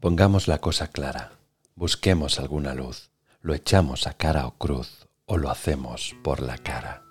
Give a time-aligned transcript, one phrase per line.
[0.00, 1.32] Pongamos la cosa clara,
[1.74, 3.10] busquemos alguna luz,
[3.42, 7.02] lo echamos a cara o cruz o lo hacemos por la cara.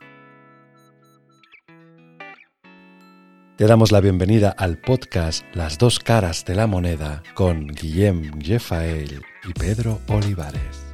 [3.57, 9.21] Te damos la bienvenida al podcast Las dos caras de la moneda con Guillem Jefael
[9.43, 10.85] y Pedro Olivares.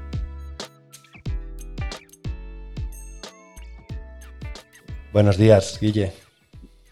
[5.12, 6.23] Buenos días, Guille.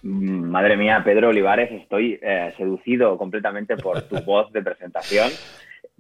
[0.04, 5.30] Madre mía, Pedro Olivares, estoy eh, seducido completamente por tu voz de presentación.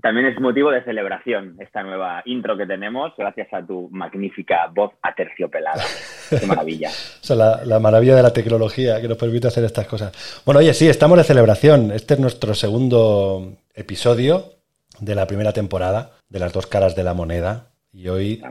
[0.01, 4.93] También es motivo de celebración esta nueva intro que tenemos, gracias a tu magnífica voz
[5.03, 5.83] aterciopelada.
[6.29, 6.89] Qué maravilla.
[7.21, 10.41] o sea, la, la, maravilla de la tecnología que nos permite hacer estas cosas.
[10.43, 11.91] Bueno, oye, sí, estamos de celebración.
[11.91, 14.55] Este es nuestro segundo episodio
[14.99, 17.67] de la primera temporada de las dos caras de la moneda.
[17.93, 18.41] Y hoy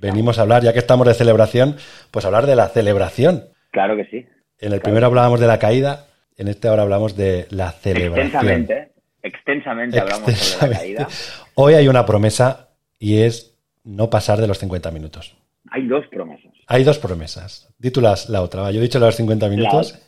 [0.00, 1.76] venimos a hablar, ya que estamos de celebración,
[2.12, 3.44] pues hablar de la celebración.
[3.72, 4.26] Claro que sí.
[4.60, 6.06] En el primero hablábamos de la caída,
[6.36, 8.26] en este ahora hablamos de la celebración.
[8.26, 8.92] Extensamente,
[9.22, 11.08] extensamente hablamos sobre la caída.
[11.54, 15.36] Hoy hay una promesa y es no pasar de los 50 minutos.
[15.70, 16.52] Hay dos promesas.
[16.66, 17.74] Hay dos promesas.
[17.92, 18.70] Tú la otra.
[18.70, 19.98] Yo he dicho los 50 minutos.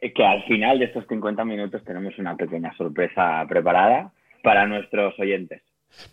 [0.00, 4.12] que al final de estos 50 minutos tenemos una pequeña sorpresa preparada
[4.42, 5.62] para nuestros oyentes.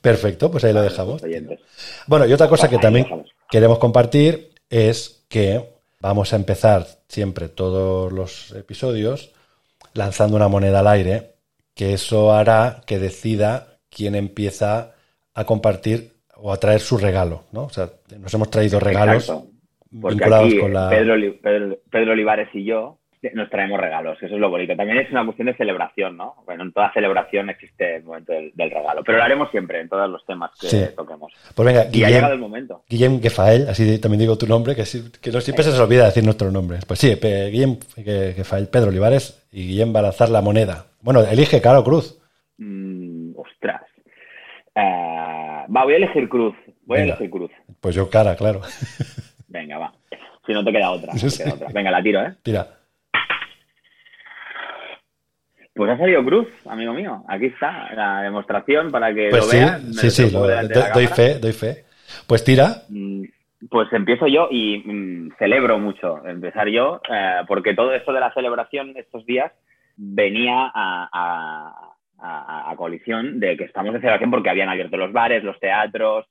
[0.01, 1.23] Perfecto, pues ahí lo dejamos.
[2.07, 3.05] Bueno, y otra cosa pues que también
[3.49, 9.33] queremos compartir es que Vamos a empezar siempre todos los episodios
[9.93, 11.31] lanzando una moneda al aire,
[11.75, 14.93] que eso hará que decida quién empieza
[15.33, 17.63] a compartir o a traer su regalo, ¿no?
[17.63, 19.33] O sea, nos hemos traído regalos
[19.89, 20.89] vinculados con la...
[20.89, 22.98] Pedro Olivares y yo
[23.33, 24.75] nos traemos regalos, eso es lo bonito.
[24.75, 26.35] También es una cuestión de celebración, ¿no?
[26.45, 30.09] Bueno, en toda celebración existe el momento del, regalo, pero lo haremos siempre en todos
[30.09, 31.33] los temas que toquemos.
[31.53, 32.83] Pues venga, y ha llegado el momento.
[32.87, 34.83] Guillem Gefael, así también digo tu nombre, que,
[35.21, 36.79] que no siempre se nos olvida decir nuestro nombre.
[36.87, 40.85] Pues sí, Guillem Gefael, Pedro Olivares, y Guillem lanzar la moneda.
[41.01, 42.19] Bueno, elige Caro Cruz.
[42.57, 43.81] Mm, ostras.
[44.75, 46.55] Eh, va, voy a elegir Cruz.
[46.85, 47.51] Voy a elegir Cruz.
[47.81, 48.61] Pues yo cara, claro.
[49.47, 49.93] Venga, va.
[50.45, 51.13] Si no te queda otra.
[51.13, 51.67] Te queda otra.
[51.73, 52.33] Venga, la tiro, ¿eh?
[52.43, 52.78] Tira.
[55.79, 57.23] Pues ha salido Cruz, amigo mío.
[57.29, 59.93] Aquí está la demostración para que pues lo vean.
[59.93, 61.85] Sí, sí, doy, fe, doy fe.
[62.27, 62.81] Pues tira.
[62.89, 63.23] Mm,
[63.69, 68.33] pues empiezo yo y mm, celebro mucho empezar yo, eh, porque todo esto de la
[68.33, 69.53] celebración estos días
[69.95, 75.61] venía a, a, colisión de que estamos de celebración porque habían abierto los bares, los
[75.61, 76.25] teatros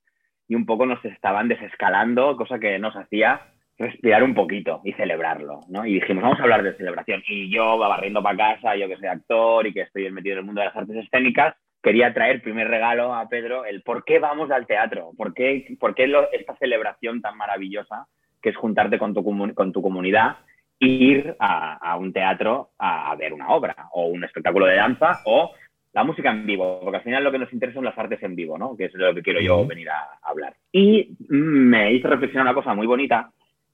[0.47, 3.41] y un poco nos estaban desescalando, cosa que nos hacía
[3.78, 5.87] respirar un poquito y celebrarlo, ¿no?
[5.87, 7.22] Y dijimos, vamos a hablar de celebración.
[7.28, 10.44] Y yo, barriendo para casa, yo que soy actor y que estoy metido en el
[10.44, 14.50] mundo de las artes escénicas, quería traer primer regalo a Pedro el por qué vamos
[14.50, 18.06] al teatro, por qué, por qué esta celebración tan maravillosa
[18.43, 19.25] que es juntarte con tu,
[19.55, 20.38] con tu comunidad
[20.81, 25.53] e ir a, un teatro a, ver una obra o un espectáculo de danza o
[25.93, 28.37] la música en vivo, porque al final lo que nos interesa son las artes en
[28.37, 28.77] vivo, ¿no?
[28.77, 30.55] Que es de lo que quiero yo venir a hablar.
[30.71, 33.33] Y me hizo reflexionar una cosa muy bonita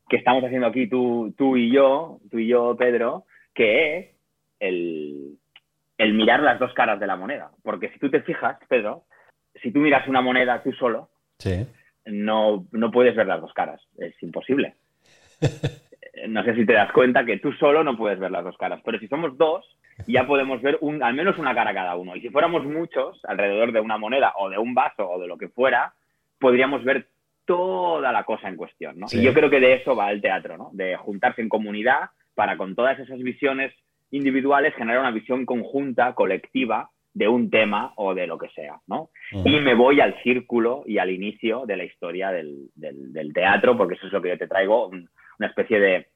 [0.09, 4.06] que estamos haciendo aquí tú, tú y yo, tú y yo, Pedro, que es
[4.60, 5.38] el,
[5.98, 7.50] mirar las dos caras de la moneda.
[7.62, 9.04] Porque si tú te fijas, Pedro,
[9.62, 11.09] si tú miras una moneda tú solo,
[12.06, 13.81] no, no puedes ver las dos caras.
[13.98, 14.75] Es imposible.
[16.28, 18.81] no sé si te das cuenta que tú solo no puedes ver las dos caras.
[18.84, 19.64] Pero si somos dos,
[20.06, 22.16] ya podemos ver un, al menos una cara cada uno.
[22.16, 25.38] Y si fuéramos muchos alrededor de una moneda o de un vaso o de lo
[25.38, 25.94] que fuera,
[26.38, 27.09] podríamos ver
[27.44, 29.06] toda la cosa en cuestión, ¿no?
[29.10, 30.71] Y yo creo que de eso va el teatro, ¿no?
[30.72, 33.72] De juntarse en comunidad para con todas esas visiones
[34.10, 39.10] individuales generar una visión conjunta, colectiva, de un tema o de lo que sea, ¿no?
[39.31, 42.71] Y me voy al círculo y al inicio de la historia del,
[43.32, 46.09] teatro, porque eso es lo que yo te traigo, una especie de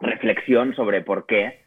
[0.00, 1.60] reflexión sobre por qué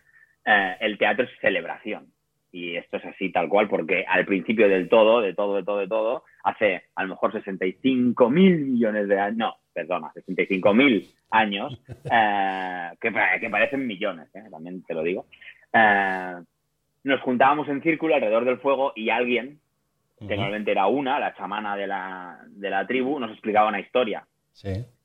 [0.46, 2.08] eh, el teatro es celebración,
[2.52, 5.80] y esto es así tal cual, porque al principio del todo, de todo, de todo,
[5.80, 11.08] de todo, hace a lo mejor 65 mil millones de años, no, perdona, 65 mil
[11.32, 15.26] años, eh, que, que, parecen millones, eh, también te lo digo,
[15.74, 16.36] eh,
[17.04, 19.60] nos juntábamos en círculo alrededor del fuego y alguien,
[20.20, 24.28] que normalmente era una, la chamana de la, de la tribu, nos explicaba una historia.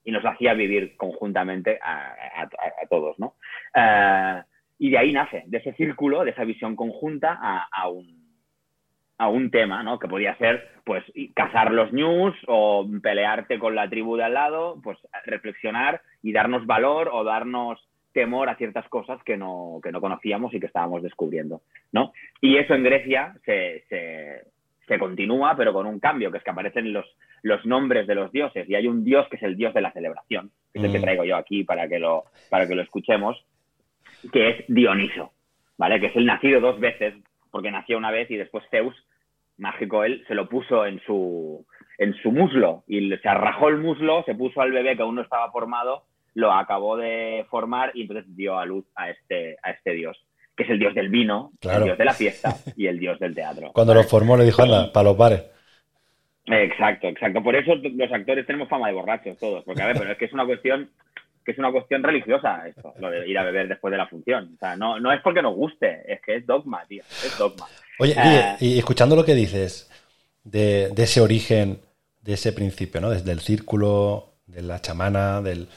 [0.06, 3.36] Y nos hacía vivir conjuntamente a, a todos, ¿no?
[4.78, 8.23] Y de ahí nace, de ese círculo, de esa visión conjunta a, un,
[9.18, 9.98] a un tema, ¿no?
[9.98, 14.80] Que podía ser, pues, cazar los news o pelearte con la tribu de al lado,
[14.82, 17.80] pues, reflexionar y darnos valor o darnos
[18.12, 21.62] temor a ciertas cosas que no, que no conocíamos y que estábamos descubriendo,
[21.92, 22.12] ¿no?
[22.40, 26.92] Y eso en Grecia se, se, continúa, pero con un cambio, que es que aparecen
[26.92, 27.04] los,
[27.42, 29.92] los nombres de los dioses y hay un dios que es el dios de la
[29.92, 31.02] celebración, que es el que mm.
[31.02, 33.44] traigo yo aquí para que lo, para que lo escuchemos,
[34.32, 35.32] que es Dioniso,
[35.76, 35.98] ¿vale?
[35.98, 37.14] Que es el nacido dos veces,
[37.54, 38.96] porque nació una vez y después Zeus
[39.58, 41.64] mágico él, se lo puso en su,
[41.98, 45.22] en su muslo y se arrajó el muslo, se puso al bebé que aún no
[45.22, 46.02] estaba formado,
[46.34, 50.20] lo acabó de formar y entonces dio a luz a este, a este dios,
[50.56, 53.36] que es el dios del vino, el dios de la fiesta y el dios del
[53.36, 53.70] teatro.
[53.72, 55.44] Cuando lo formó le dijo, anda, para los bares.
[56.46, 57.40] Exacto, exacto.
[57.40, 60.24] Por eso los actores tenemos fama de borrachos todos, porque a ver, pero es que
[60.24, 60.90] es una cuestión
[61.44, 64.52] que es una cuestión religiosa esto, lo de ir a beber después de la función.
[64.54, 67.66] O sea, no, no es porque nos guste, es que es dogma, tío, es dogma.
[67.98, 69.90] Oye, eh, y escuchando lo que dices
[70.42, 71.80] de, ese origen,
[72.22, 73.10] de ese principio, ¿no?
[73.10, 75.68] Desde el círculo, de la chamana, del...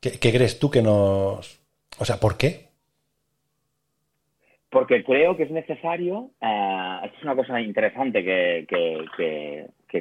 [0.00, 1.60] ¿Qué, crees tú que nos...
[1.98, 2.68] O sea, ¿por qué?
[4.70, 8.66] Porque creo que es necesario, esto es una cosa interesante que,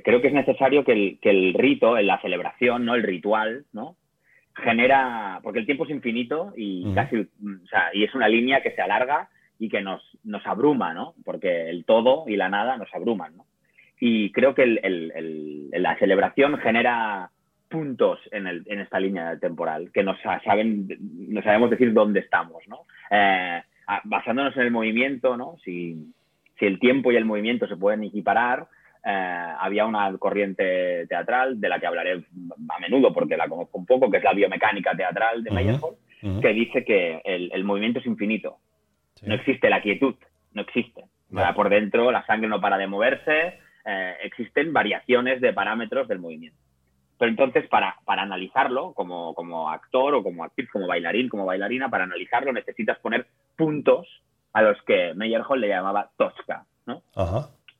[0.04, 2.94] creo que es necesario que el, que el rito, la celebración, ¿no?
[2.96, 3.96] El ritual, ¿no?
[4.64, 8.72] Genera, porque el tiempo es infinito y casi, o sea, y es una línea que
[8.72, 11.14] se alarga y que nos, nos abruma, ¿no?
[11.24, 13.46] Porque el todo y la nada nos abruman, ¿no?
[14.00, 17.32] Y creo que el, el, la celebración genera
[17.70, 22.64] puntos en, el, en, esta línea temporal que nos saben, no sabemos decir dónde estamos,
[22.68, 22.86] ¿no?
[23.12, 23.62] Eh,
[24.04, 25.58] basándonos en el movimiento, ¿no?
[25.64, 26.14] Si,
[26.60, 28.68] si el tiempo y el movimiento se pueden equiparar,
[29.10, 32.26] eh, había una corriente teatral de la que hablaré
[32.68, 36.50] a menudo porque la conozco un poco, que es la biomecánica teatral de Meyerhold, que
[36.50, 38.58] dice que el, movimiento es infinito.
[39.22, 40.16] No existe la quietud,
[40.52, 41.06] no existe.
[41.56, 46.60] Por dentro la sangre no para de moverse, eh, existen variaciones de parámetros del movimiento.
[47.18, 51.90] Pero entonces, para, para analizarlo, como, como actor o como actriz, como bailarín, como bailarina,
[51.90, 53.26] para analizarlo necesitas poner
[53.56, 54.06] puntos
[54.52, 57.02] a los que Meyerhold le llamaba tosca, ¿no?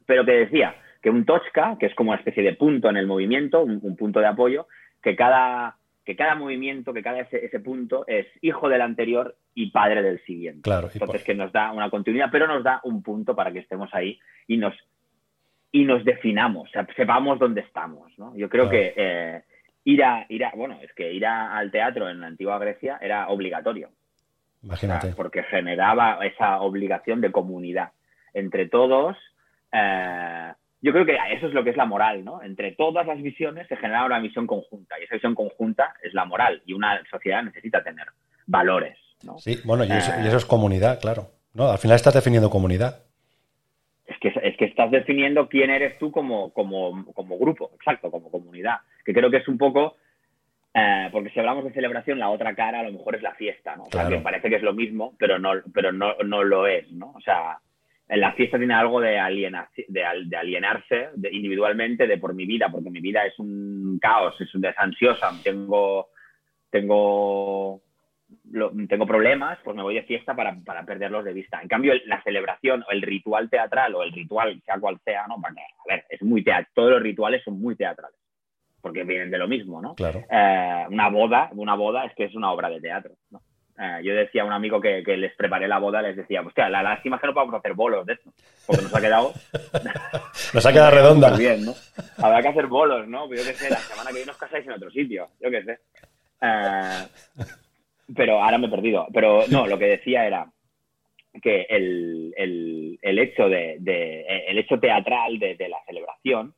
[0.06, 0.74] Pero que decía,
[1.08, 4.20] que un tochka, que es como una especie de punto en el movimiento, un, punto
[4.20, 4.68] de apoyo,
[5.02, 10.04] que cada, que cada movimiento, que cada ese, punto es hijo del anterior y padre
[10.04, 10.64] del siguiente.
[10.64, 13.90] Claro, Entonces, que nos da una continuidad, pero nos da un punto para que estemos
[13.94, 14.76] ahí y nos,
[15.72, 18.12] y nos definamos, sepamos dónde estamos.
[18.20, 18.36] ¿no?
[18.36, 19.44] Yo creo que eh,
[19.86, 23.30] ir, a, ir a, bueno, es que ir al teatro en la antigua Grecia era
[23.30, 23.92] obligatorio.
[24.62, 25.14] Imagínate.
[25.16, 27.94] porque generaba esa obligación de comunidad
[28.34, 29.16] entre todos.
[29.72, 30.52] Eh,
[30.82, 32.42] yo creo que eso es lo que es la moral, ¿no?
[32.44, 36.26] Entre todas las visiones se genera una visión conjunta y esa visión conjunta es la
[36.26, 38.06] moral y una sociedad necesita tener
[38.46, 39.38] valores, ¿no?
[39.40, 41.32] Sí, bueno, y eso, es comunidad, claro.
[41.54, 41.70] ¿no?
[41.70, 43.04] Al final estás definiendo comunidad.
[44.06, 48.30] Es que, es que estás definiendo quién eres tú como, como, como grupo, exacto, como
[48.32, 48.78] comunidad.
[49.04, 49.98] Que creo que es un poco,
[50.74, 53.76] eh, porque si hablamos de celebración, la otra cara a lo mejor es la fiesta,
[53.76, 53.84] ¿no?
[53.84, 56.90] O sea, que parece que es lo mismo, pero no, pero no, no lo es,
[56.92, 57.14] ¿no?
[57.16, 57.60] O sea,
[58.10, 59.20] la fiesta tiene algo de,
[59.90, 64.62] de, alienarse individualmente de por mi vida, porque mi vida es un caos, es un
[64.62, 66.08] desansiosa, tengo,
[66.70, 67.82] tengo,
[68.88, 71.62] tengo problemas, pues me voy de fiesta para, para, perderlos de vista.
[71.62, 75.36] En cambio, la celebración o el ritual teatral o el ritual, sea cual sea, ¿no?
[75.42, 78.18] Porque, a ver, es muy teatral, todos los rituales son muy teatrales,
[78.80, 79.96] porque vienen de lo mismo, ¿no?
[79.96, 80.24] Claro.
[80.32, 83.42] Eh, una boda, una boda es que es una obra de teatro, ¿no?
[83.80, 86.82] Eh, yo decía a un amigo que, les preparé la boda, les decía, hostia, la
[86.82, 88.32] lástima es que no podemos hacer bolos de esto,
[88.66, 89.34] porque nos ha quedado...
[90.54, 91.38] nos ha quedado redonda.
[91.38, 91.74] bien, ¿no?
[92.18, 93.28] Habrá que hacer bolos, ¿no?
[93.30, 95.80] Yo qué sé, la semana que viene os casáis en otro sitio, yo qué sé.
[96.42, 97.08] Eh,
[98.16, 99.08] pero ahora me he perdido.
[99.14, 100.48] Pero no, lo que decía era
[101.42, 102.34] que el,
[103.02, 103.76] el, hecho, de,
[104.48, 106.54] el hecho teatral de, la celebración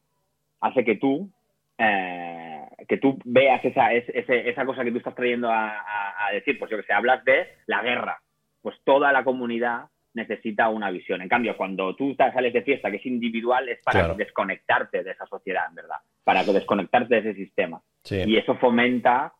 [0.61, 1.29] hace que tú
[1.77, 2.48] eh,
[2.87, 6.83] que tú veas esa, esa cosa que tú estás trayendo a, decir, pues yo que
[6.83, 8.21] sé, hablas de la guerra,
[8.61, 11.21] pues toda la comunidad necesita una visión.
[11.21, 15.25] En cambio, cuando tú sales de fiesta, que es individual, es para desconectarte de esa
[15.25, 17.81] sociedad, en verdad, para desconectarte de ese sistema.
[18.09, 19.33] Y eso fomenta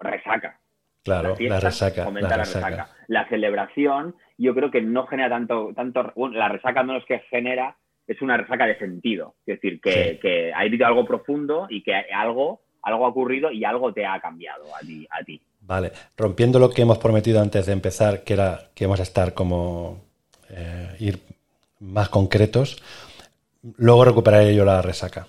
[0.00, 0.58] resaca.
[1.04, 2.04] Claro, la, resaca.
[2.04, 2.88] Fomenta la, resaca.
[3.08, 7.76] La celebración, yo creo que no genera tanto, tanto, la resaca no es que genera
[8.06, 9.34] es una resaca de sentido.
[9.46, 13.64] Es decir, que, que ha habido algo profundo y que algo, algo ha ocurrido y
[13.64, 15.06] algo te ha cambiado a ti.
[15.10, 15.40] A ti.
[15.60, 19.32] Vale, rompiendo lo que hemos prometido antes de empezar, que era que vamos a estar
[19.32, 20.00] como
[20.50, 21.20] eh, ir
[21.80, 22.82] más concretos,
[23.76, 25.26] luego recuperaré yo la resaca,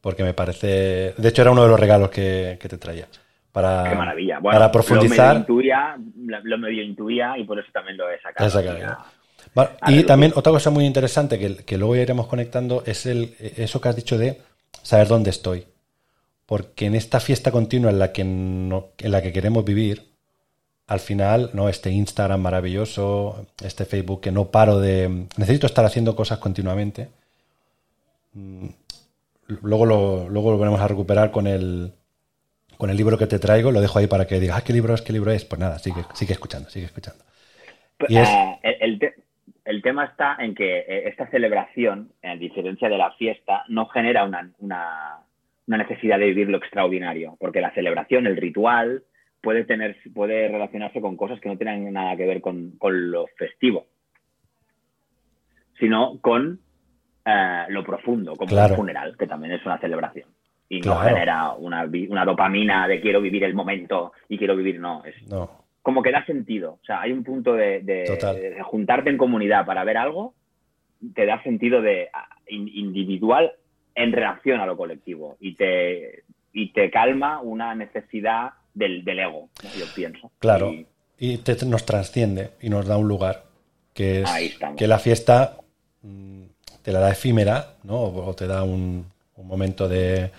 [0.00, 3.06] porque me parece, de hecho era uno de los regalos que, te traía.
[3.52, 4.40] Para, Qué maravilla.
[4.40, 5.34] para profundizar.
[5.34, 5.96] Lo medio, intuía,
[6.44, 8.48] lo medio intuía y por eso también lo he sacado
[9.88, 13.96] y también otra cosa muy interesante que, luego iremos conectando es el, eso que has
[13.96, 14.40] dicho de
[14.82, 15.64] saber dónde estoy.
[16.50, 20.10] Porque en esta fiesta continua en la que, en la que queremos vivir,
[20.88, 21.68] al final, ¿no?
[21.68, 25.26] Este Instagram maravilloso, este Facebook que no paro de.
[25.38, 27.10] Necesito estar haciendo cosas continuamente.
[28.32, 28.66] Mm,
[29.62, 31.92] luego lo, luego lo volvemos a recuperar con el,
[32.76, 33.70] con el libro que te traigo.
[33.70, 35.02] Lo dejo ahí para que digas, ah, ¿qué libro es?
[35.02, 35.44] ¿Qué libro es?
[35.44, 37.22] Pues nada, sigue, sigue escuchando, sigue escuchando.
[38.08, 38.28] Y es...
[38.28, 38.98] Eh, el,
[39.64, 44.24] el tema está en que eh, esta celebración, a diferencia de la fiesta, no genera
[44.24, 45.20] una,
[45.76, 49.04] necesidad de vivir lo extraordinario, porque la celebración, el ritual,
[49.40, 53.86] puede, tener, puede relacionarse con cosas que no tienen nada que ver con, lo festivo,
[55.78, 56.60] sino con
[57.24, 60.28] eh, lo profundo, como el funeral, que también es una celebración.
[60.68, 65.02] Y no genera una, una, dopamina de quiero vivir el momento y quiero vivir, no.
[65.04, 66.78] Es, no como que da sentido.
[66.82, 70.34] O sea, hay un punto de, juntarte en comunidad para ver algo,
[71.14, 72.10] te da sentido de
[72.48, 73.52] individual
[73.94, 79.86] en relación a lo colectivo y te, y te calma una necesidad del, ego, yo
[79.94, 80.30] pienso.
[80.38, 80.72] Claro,
[81.18, 83.44] y, te, nos trasciende y nos da un lugar,
[83.92, 85.58] que es que la fiesta
[86.02, 86.42] mm,
[86.82, 88.00] te la da efímera, ¿no?
[88.00, 89.06] O, te da un,
[89.36, 90.30] momento de,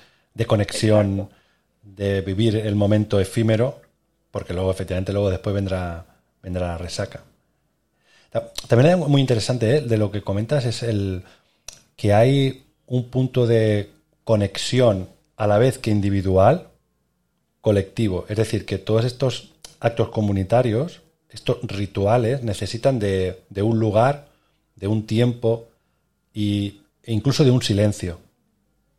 [0.47, 1.29] conexión,
[1.81, 3.81] de vivir el momento efímero
[4.31, 6.05] porque luego efectivamente luego después vendrá,
[6.41, 7.21] vendrá la resaca.
[8.67, 9.81] También es muy interesante ¿eh?
[9.81, 11.23] de lo que comentas es el
[11.97, 13.89] que hay un punto de
[14.25, 15.07] conexión
[15.37, 16.67] a la vez que individual,
[17.61, 18.25] colectivo.
[18.27, 24.27] Es decir, que todos estos actos comunitarios, estos rituales, necesitan de, un lugar,
[24.75, 25.69] de un tiempo
[26.33, 28.17] y, e incluso de un silencio.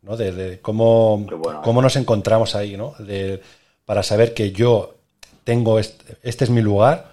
[0.01, 0.17] ¿no?
[0.17, 1.27] De, cómo,
[1.63, 2.95] cómo, nos encontramos ahí, ¿no?
[2.97, 3.41] De,
[3.85, 4.95] para saber que yo
[5.43, 7.11] tengo este, es mi lugar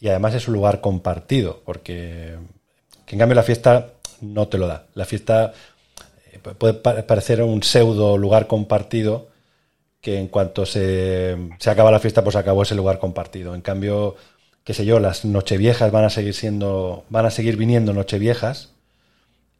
[0.00, 2.36] y además es un lugar compartido, porque
[3.06, 3.92] en cambio la fiesta
[4.22, 4.86] no te lo da.
[4.94, 5.52] La fiesta
[6.38, 9.28] puede parecer un pseudo lugar compartido
[10.00, 13.54] que en cuanto se, se acaba la fiesta, pues acabó ese lugar compartido.
[13.54, 14.16] En cambio,
[14.64, 18.70] qué sé yo, las nocheviejas van a seguir siendo, van a seguir viniendo nocheviejas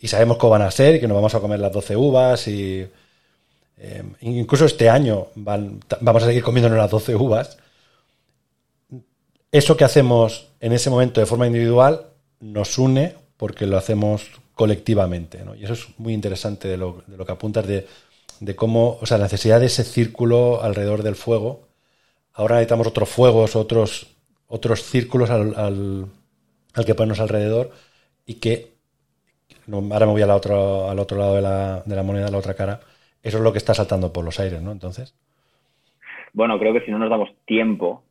[0.00, 2.48] y sabemos cómo van a ser y que nos vamos a comer las 12 uvas
[2.48, 2.86] y
[3.78, 7.58] eh, incluso este año van, vamos a seguir comiéndonos las 12 uvas
[9.52, 12.06] eso que hacemos en ese momento de forma individual
[12.40, 14.26] nos une porque lo hacemos
[14.56, 15.38] colectivamente.
[15.58, 19.60] Y eso es muy interesante de lo, que apuntas de, cómo, o sea, la necesidad
[19.60, 21.68] de ese círculo alrededor del fuego.
[22.32, 24.16] Ahora necesitamos otros fuegos, otros,
[24.48, 27.70] otros círculos al, al, que ponernos alrededor
[28.24, 28.72] y que,
[29.70, 32.38] ahora me voy al otro, al otro lado de la, de la moneda, a la
[32.38, 32.80] otra cara,
[33.22, 34.72] eso es lo que está saltando por los aires, ¿no?
[34.72, 35.14] Entonces.
[36.32, 38.02] Bueno, creo que si no nos damos tiempo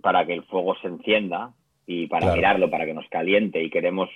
[0.00, 1.52] para que el fuego se encienda
[1.86, 4.08] y para mirarlo, para que nos caliente y queremos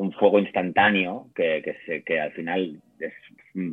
[0.00, 3.12] un fuego instantáneo que, que, que al final es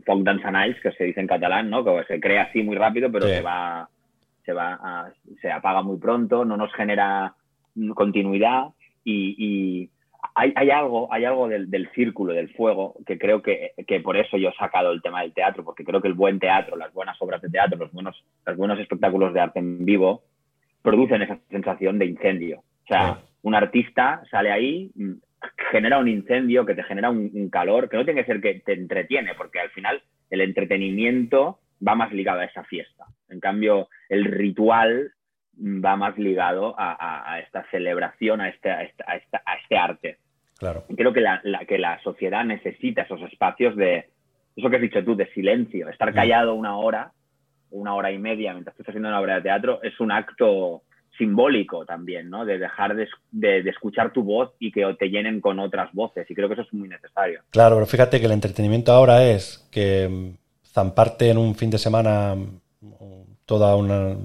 [0.06, 1.86] foc d'encenalls, que se dice en catalán, ¿no?
[1.86, 3.88] Que se crea así muy rápido, pero se va,
[4.44, 5.10] se va,
[5.42, 7.34] se apaga muy pronto, no nos genera
[7.96, 8.66] continuidad
[9.06, 9.90] y,
[10.36, 14.18] hay, hay, algo, hay algo del, del, círculo, del fuego, que creo que, que, por
[14.18, 16.92] eso yo he sacado el tema del teatro, porque creo que el buen teatro, las
[16.94, 20.24] buenas obras de teatro, los buenos, los buenos espectáculos de arte en vivo,
[20.82, 22.60] producen esa sensación de incendio.
[22.60, 24.92] O sea, un artista sale ahí,
[25.72, 28.74] genera un incendio que te genera un, calor, que no tiene que ser que te
[28.74, 33.06] entretiene, porque al final el entretenimiento va más ligado a esa fiesta.
[33.30, 35.12] En cambio, el ritual
[35.60, 40.18] va más ligado a, esta celebración, a este, a, este arte.
[40.58, 40.86] Claro.
[40.96, 44.10] Creo que la, que la sociedad necesita esos espacios de,
[44.56, 46.16] eso que has dicho tú, de silencio, estar mm.
[46.16, 47.12] callado una hora
[47.70, 50.84] una hora y media mientras estás haciendo una obra de teatro es un acto
[51.18, 52.46] simbólico también, ¿no?
[52.46, 56.30] De dejar de, escuchar tu voz y que te llenen con otras voces.
[56.30, 57.42] Y creo que eso es muy necesario.
[57.50, 61.78] Claro, pero fíjate que el entretenimiento ahora es que mm, zamparte en un fin de
[61.78, 62.96] semana mm,
[63.46, 63.76] toda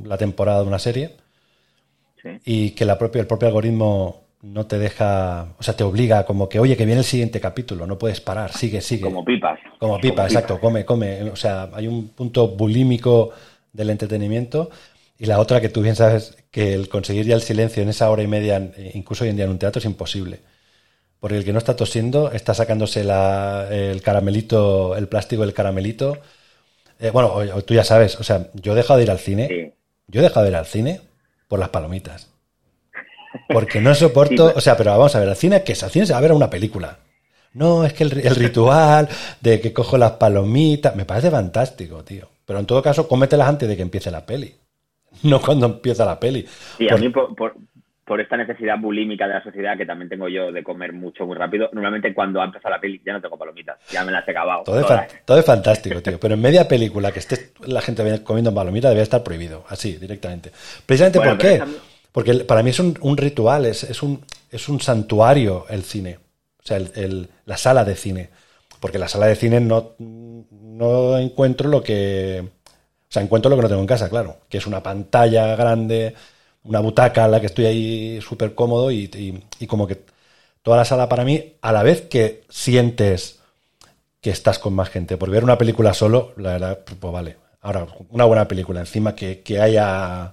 [0.04, 1.10] la temporada de una serie
[2.44, 6.48] y que la propia, el propio algoritmo no te deja, o sea, te obliga como
[6.48, 9.02] que, oye, que viene el siguiente capítulo, no puedes parar, sigue, sigue.
[9.02, 9.58] Como pipas.
[9.78, 11.22] Como pipa, exacto, come, come.
[11.30, 13.30] O sea, hay un punto bulímico
[13.72, 14.70] del entretenimiento
[15.18, 18.08] y la otra que tú bien sabes que el conseguir ya el silencio en esa
[18.10, 20.40] hora y media, incluso hoy en día en un teatro, es imposible.
[21.18, 26.18] Porque el que no está tosiendo está sacándose el caramelito, el plástico del caramelito.
[27.00, 29.74] Eh, bueno, tú ya sabes, o sea, yo he dejado de ir al cine.
[30.06, 31.00] Yo he dejado de ir al cine
[31.48, 32.28] por las palomitas.
[33.48, 35.82] Porque no soporto, o sea, pero vamos a ver, al cine, ¿qué es?
[35.82, 36.98] Al cine se va a ver una película.
[37.54, 39.08] No, es que el, ritual
[39.40, 42.28] de que cojo las palomitas, me parece fantástico, tío.
[42.44, 44.54] Pero en todo caso, cómetelas antes de que empiece la peli.
[45.30, 46.44] No cuando empieza la peli.
[46.78, 50.52] Sí, a mí por, por, esta necesidad bulímica de la sociedad que también tengo yo
[50.52, 53.78] de comer mucho, muy rápido, normalmente cuando ha empezado la peli ya no tengo palomitas,
[53.90, 54.64] ya me las he acabado.
[54.64, 56.20] Todo, es, todo es fantástico, tío.
[56.20, 60.50] Pero en media película que esté la gente comiendo palomitas debe estar prohibido, así, directamente.
[60.84, 61.62] Precisamente ¿por qué?
[62.12, 66.18] Porque para mí es un, ritual, es, es, un, es un santuario el cine,
[66.62, 68.28] o sea, el, la sala de cine.
[68.78, 72.44] Porque la sala de cine no, no encuentro lo que...
[73.12, 76.14] O sea, encuentro lo que no tengo en casa, claro, que es una pantalla grande,
[76.64, 80.02] una butaca en la que estoy ahí súper cómodo y, y, como que
[80.62, 83.40] toda la sala para mí, a la vez que sientes
[84.22, 85.18] que estás con más gente.
[85.18, 87.36] Por ver una película solo, la verdad, pues vale.
[87.60, 90.32] Ahora, una buena película, encima que, haya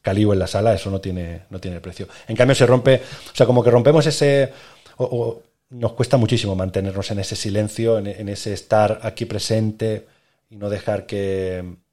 [0.00, 2.08] calibo en la sala, eso no tiene, no tiene precio.
[2.26, 3.02] En cambio, se rompe,
[3.34, 4.50] o sea, como que rompemos ese.
[4.96, 10.06] O, nos cuesta muchísimo mantenernos en ese silencio, en, ese estar aquí presente
[10.48, 11.83] y no dejar que,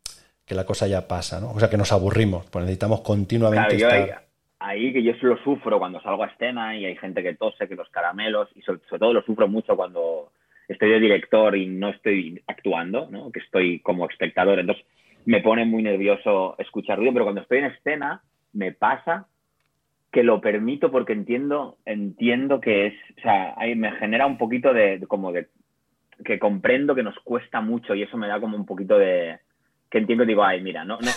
[0.55, 1.51] la cosa ya pasa, ¿no?
[1.51, 4.31] O sea, que nos aburrimos, pues necesitamos continuamente estar
[4.61, 7.75] ahí que yo lo sufro cuando salgo a escena y hay gente que tose, que
[7.75, 10.31] los caramelos, y sobre, todo lo sufro mucho cuando
[10.67, 13.31] estoy de director y no estoy actuando, ¿no?
[13.31, 14.59] que estoy como espectador.
[14.59, 14.85] Entonces
[15.25, 18.21] me pone muy nervioso escuchar ruido, pero cuando estoy en escena
[18.53, 19.27] me pasa
[20.11, 24.73] que lo permito porque entiendo, entiendo que es, o sea, ahí me genera un poquito
[24.73, 25.47] de como de
[26.23, 29.39] que comprendo que nos cuesta mucho y eso me da como un poquito de,
[29.91, 31.11] que entiendo, digo, ay, mira, no, no,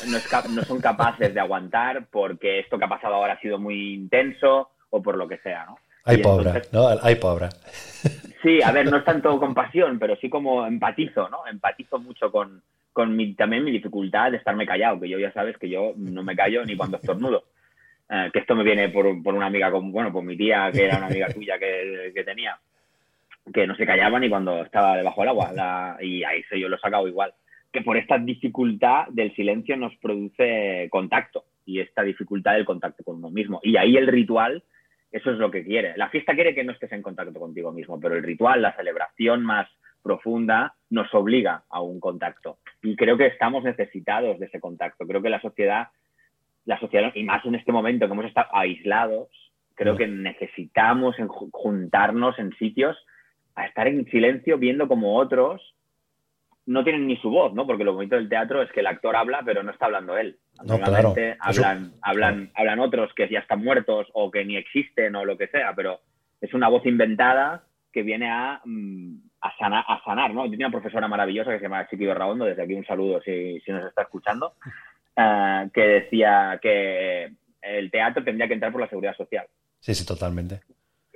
[0.50, 4.70] no, son capaces de aguantar porque esto que ha pasado ahora ha sido muy intenso
[4.90, 5.78] o por lo que sea, ¿no?
[6.04, 6.88] Hay pobre, ¿no?
[7.02, 7.48] Hay pobre.
[8.44, 11.46] Sí, a ver, no es tanto compasión, pero sí como empatizo, ¿no?
[11.46, 12.60] Empatizo mucho con,
[12.92, 16.22] con mi, también mi dificultad de estarme callado, que yo ya sabes que yo no
[16.22, 17.44] me callo ni cuando estornudo.
[18.10, 20.84] Eh, que esto me viene por, por, una amiga, con, bueno, por mi tía, que
[20.84, 22.58] era una amiga tuya que, que tenía,
[23.50, 25.52] que no se callaba ni cuando estaba debajo del agua.
[25.54, 27.32] La, y ahí yo lo he sacado igual
[27.74, 33.16] que por esta dificultad del silencio nos produce contacto y esta dificultad del contacto con
[33.16, 33.58] uno mismo.
[33.64, 34.62] Y ahí el ritual,
[35.10, 35.96] eso es lo que quiere.
[35.96, 39.42] La fiesta quiere que no estés en contacto contigo mismo, pero el ritual, la celebración
[39.42, 39.68] más
[40.04, 42.58] profunda, nos obliga a un contacto.
[42.80, 45.04] Y creo que estamos necesitados de ese contacto.
[45.04, 45.88] Creo que la sociedad,
[46.66, 49.30] la sociedad, y más en este momento que hemos estado aislados,
[49.74, 51.16] creo que necesitamos
[51.50, 52.96] juntarnos en sitios
[53.56, 55.73] a estar en silencio viendo como otros
[56.66, 57.66] no tienen ni su voz, ¿no?
[57.66, 60.38] Porque lo bonito del teatro es que el actor habla, pero no está hablando él.
[60.64, 61.14] No, claro.
[61.40, 65.48] hablan, hablan, hablan otros que ya están muertos o que ni existen o lo que
[65.48, 66.00] sea, pero
[66.40, 70.44] es una voz inventada que viene a, mm, a, sanar, a sanar, ¿no?
[70.44, 73.60] Yo tenía una profesora maravillosa que se llama Chiqui Berraondo, desde aquí un saludo si,
[73.60, 74.54] si nos está escuchando,
[75.16, 79.46] eh, que decía que el teatro tendría que entrar por la seguridad social.
[79.80, 80.60] Sí, sí, totalmente.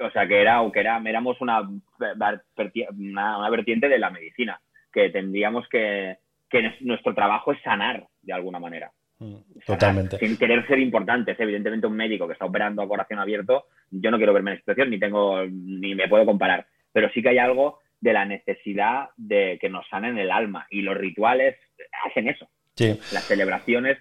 [0.00, 4.60] O sea, que, era, que era, éramos una, una vertiente de la medicina
[4.98, 6.16] que tendríamos que,
[6.50, 8.90] que nuestro trabajo es sanar de alguna manera.
[9.20, 10.18] Mm, totalmente.
[10.18, 11.38] Sin querer ser importantes.
[11.38, 14.90] Evidentemente, un médico que está operando a corazón abierto, yo no quiero verme en situación,
[14.90, 16.66] ni tengo, ni me puedo comparar.
[16.92, 20.66] Pero sí que hay algo de la necesidad de que nos sanen el alma.
[20.70, 21.56] Y los rituales
[22.04, 22.48] hacen eso.
[22.74, 22.98] Sí.
[23.12, 23.98] Las celebraciones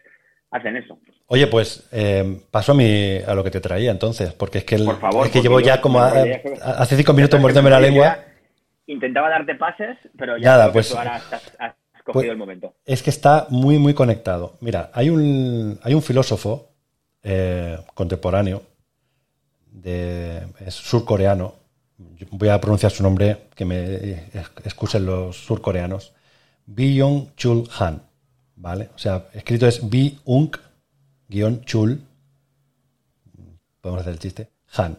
[0.49, 0.97] hacen eso.
[1.27, 4.77] Oye, pues eh, paso a, mi, a lo que te traía entonces, porque es que,
[4.77, 8.26] Por favor, es que llevo ya como hace cinco minutos mordiéndome la lengua
[8.87, 11.23] intentaba darte pases, pero ya Nada, pues, ahora has,
[12.03, 12.73] cogido pues, el momento.
[12.85, 14.57] Es que está muy, muy conectado.
[14.61, 16.71] Mira, hay un, hay un filósofo
[17.21, 18.63] eh, contemporáneo,
[19.69, 21.53] de, es surcoreano,
[22.31, 24.29] voy a pronunciar su nombre, que me
[24.63, 26.13] excusen los surcoreanos,
[26.65, 28.01] Byung Chul Han,
[28.55, 28.89] ¿vale?
[28.95, 31.99] O sea, escrito es Byung-Chul,
[33.81, 34.97] podemos hacer el chiste, Han.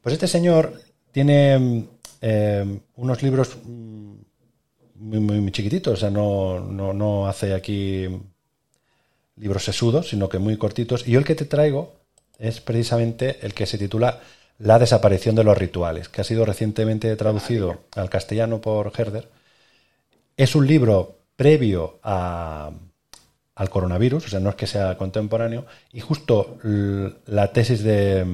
[0.00, 0.80] Pues este señor
[1.12, 1.86] tiene
[2.26, 4.14] eh, unos libros mm,
[4.94, 8.08] muy, muy, chiquititos, o sea, no, no, hace aquí
[9.36, 11.06] libros sesudos, sino que muy cortitos.
[11.06, 11.92] Y yo el que te traigo
[12.38, 14.20] es precisamente el que se titula
[14.58, 19.28] La desaparición de los rituales, que ha sido recientemente traducido al castellano por Herder.
[20.34, 22.70] Es un libro previo a,
[23.54, 26.56] al coronavirus, o sea, no es que sea contemporáneo, y justo
[27.26, 28.24] la tesis de,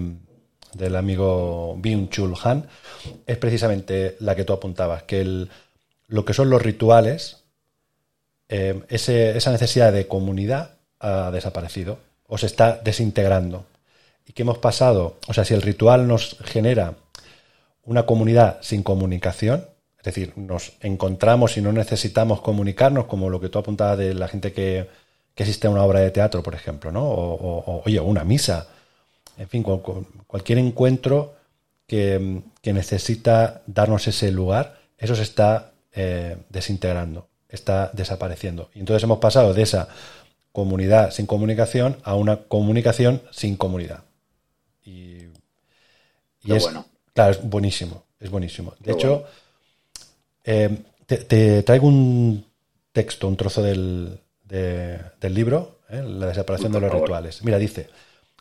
[0.75, 2.67] del amigo Byung Chul Han
[3.27, 5.51] es precisamente la que tú apuntabas, que el,
[6.07, 7.45] lo que son los rituales,
[8.49, 13.65] eh, esa necesidad de comunidad ha desaparecido o se está desintegrando.
[14.27, 16.95] Y que hemos pasado, o sea, si el ritual nos genera
[17.85, 19.67] una comunidad sin comunicación,
[19.99, 24.29] es decir, nos encontramos y no necesitamos comunicarnos, como lo que tú apuntabas de la
[24.29, 24.89] gente que,
[25.35, 27.05] que asiste a una obra de teatro, por ejemplo, ¿no?
[27.05, 28.69] O, o oye, una misa,
[29.41, 31.35] en fin, cualquier encuentro
[31.87, 38.69] que, necesita darnos ese lugar, eso se está eh, desintegrando, está desapareciendo.
[38.75, 39.89] Y entonces hemos pasado de esa
[40.53, 44.05] comunidad sin comunicación a una comunicación sin comunidad.
[44.85, 45.23] Y,
[46.45, 46.85] es, bueno.
[47.15, 48.75] claro, es buenísimo, es buenísimo.
[48.79, 49.25] De hecho,
[50.45, 52.45] eh, te, traigo un
[52.93, 56.03] texto, un trozo del, del libro, ¿eh?
[56.03, 57.43] La desaparición de los rituales.
[57.43, 57.89] Mira, dice,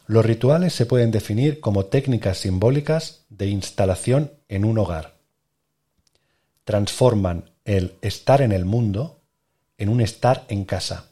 [0.09, 5.13] los rituales se pueden definir como técnicas simbólicas de instalación en un hogar.
[6.63, 9.21] Transforman el estar en el mundo
[9.77, 11.11] en un estar en casa.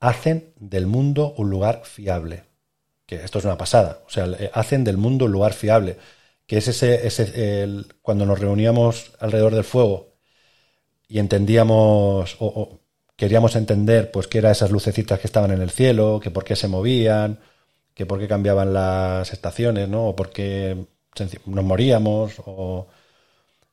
[0.00, 2.44] Hacen del mundo un lugar fiable.
[3.04, 4.00] Que esto es una pasada.
[4.06, 5.98] O sea, hacen del mundo un lugar fiable.
[6.46, 10.14] que es ese, ese cuando nos reuníamos alrededor del fuego
[11.08, 12.80] y entendíamos o,
[13.16, 16.56] queríamos entender pues qué eran esas lucecitas que estaban en el cielo, que por qué
[16.56, 17.40] se movían,
[17.98, 20.06] que por qué cambiaban las estaciones, ¿no?
[20.06, 20.76] O por qué
[21.46, 22.86] nos moríamos, o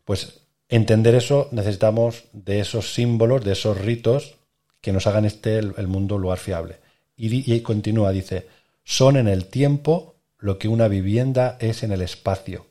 [0.03, 4.37] pues entender eso necesitamos de esos símbolos, de esos ritos
[4.81, 6.77] que nos hagan este el, mundo lugar fiable.
[7.15, 8.47] Y, y continúa, dice,
[8.83, 12.65] son en el tiempo lo que una vivienda es en el espacio.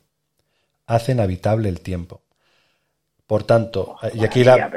[0.87, 2.21] Hacen habitable el tiempo.
[3.25, 4.69] Por tanto, y aquí la.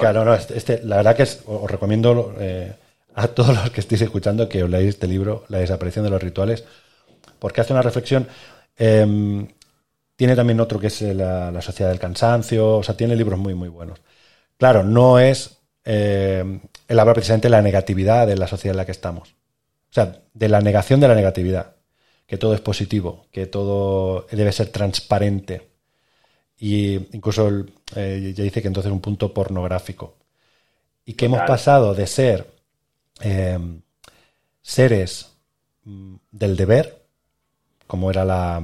[0.00, 2.72] Claro, no, este, este, la verdad que os recomiendo eh,
[3.16, 6.22] a todos los que estéis escuchando que os leáis este libro, La desaparición de los
[6.22, 6.64] rituales,
[7.38, 8.28] porque hace una reflexión.
[8.76, 9.48] Em,
[10.16, 13.68] tiene también otro que es la, Sociedad del Cansancio, o sea, tiene libros muy, muy
[13.68, 14.00] buenos.
[14.58, 15.58] Claro, no es.
[15.84, 19.30] Eh, él habla precisamente de la negatividad de la sociedad en la que estamos.
[19.90, 21.76] O sea, de la negación de la negatividad.
[22.26, 25.76] Que todo es positivo, que todo debe ser transparente
[26.58, 27.48] y incluso
[27.94, 30.16] eh, ya dice que entonces es un punto pornográfico.
[31.04, 32.55] Y que hemos pasado de ser
[33.20, 33.58] eh,
[34.62, 35.32] seres
[35.84, 37.02] mm, del deber,
[37.86, 38.62] como era la,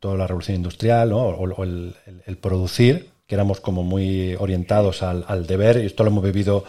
[0.00, 1.94] toda la revolución industrial, o, el,
[2.40, 6.64] producir, que éramos como muy orientados al, deber, y esto lo hemos vivido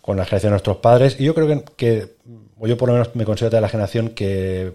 [0.00, 2.16] con la generación de nuestros padres, y yo creo que, que
[2.58, 4.74] o yo por lo menos me considero de la generación que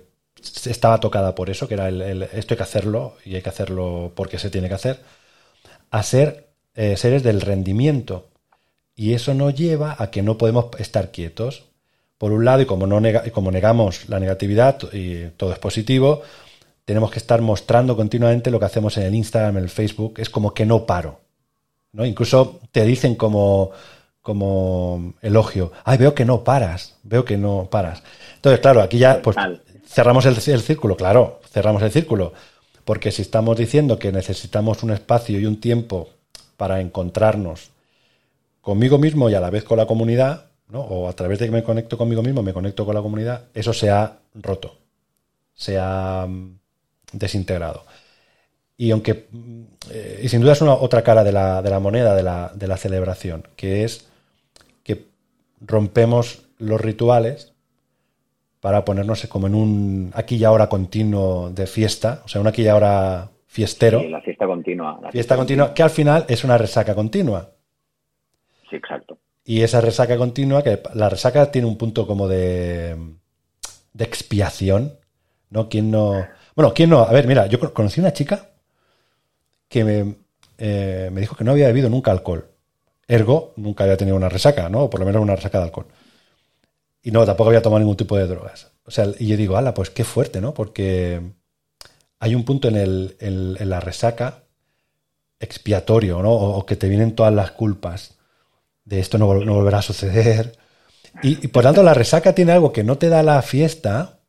[0.66, 4.12] estaba tocada por eso, que era el, esto hay que hacerlo y hay que hacerlo
[4.16, 5.00] porque se tiene que hacer,
[5.92, 8.30] a ser eh, seres del rendimiento.
[8.96, 11.64] Y eso nos lleva a que no podemos estar quietos.
[12.18, 13.02] Por un lado, y como, no
[13.34, 16.22] como negamos la negatividad y todo es positivo,
[16.86, 20.14] tenemos que estar mostrando continuamente lo que hacemos en el Instagram, en el Facebook.
[20.18, 21.20] Es como que no paro.
[21.92, 22.06] ¿no?
[22.06, 23.72] Incluso te dicen como,
[24.22, 28.02] como elogio, ay, veo que no paras, veo que no paras.
[28.36, 29.36] Entonces, claro, aquí ya pues,
[29.88, 32.34] cerramos el, círculo, claro, cerramos el círculo.
[32.86, 36.10] Porque si estamos diciendo que necesitamos un espacio y un tiempo
[36.56, 37.72] para encontrarnos
[38.66, 40.82] conmigo mismo y a la vez con la comunidad, ¿no?
[40.82, 43.74] o a través de que me conecto conmigo mismo, me conecto con la comunidad, eso
[43.74, 44.80] se ha roto,
[45.54, 46.58] se ha mm,
[47.14, 47.84] desintegrado.
[48.76, 51.80] Y aunque, mm, eh, y sin duda es una otra cara de la, de la
[51.80, 54.10] moneda de la, de la celebración, que es
[54.84, 55.06] que
[55.62, 57.54] rompemos los rituales
[58.62, 62.64] para ponernos como en un aquí y ahora continuo de fiesta, o sea, un aquí
[62.64, 64.00] y ahora fiestero.
[64.00, 65.00] Sí, la fiesta continua.
[65.04, 67.52] La fiesta, continua, que al final es una resaca continua.
[68.70, 69.18] Sí, exacto.
[69.44, 72.96] Y esa resaca continua, que la resaca tiene un punto como de,
[73.94, 74.98] de expiación,
[75.50, 75.70] ¿no?
[75.70, 76.28] ¿Quién no...?
[76.56, 77.00] Bueno, ¿quién no?
[77.02, 78.50] A ver, mira, yo conocí una chica
[79.68, 80.16] que me,
[80.58, 82.50] eh, me dijo que no había bebido nunca alcohol.
[83.08, 84.84] Ergo, nunca había tenido una resaca, ¿no?
[84.84, 85.88] O por lo menos una resaca de alcohol.
[87.04, 88.72] Y no, tampoco había tomado ningún tipo de drogas.
[88.86, 90.54] O sea, y yo digo, ala, pues qué fuerte, ¿no?
[90.54, 91.22] Porque
[92.20, 94.44] hay un punto en, el, en, la resaca
[95.40, 96.32] expiatorio, ¿no?
[96.32, 98.15] O, que te vienen todas las culpas
[98.86, 100.54] de esto no, no volverá a suceder.
[101.22, 104.20] Y, por tanto, la resaca tiene algo que no te da la fiesta,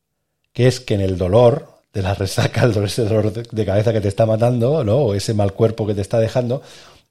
[0.52, 4.00] que es que en el dolor de la resaca, el ese dolor de, cabeza que
[4.00, 4.98] te está matando, ¿no?
[4.98, 6.62] O ese mal cuerpo que te está dejando,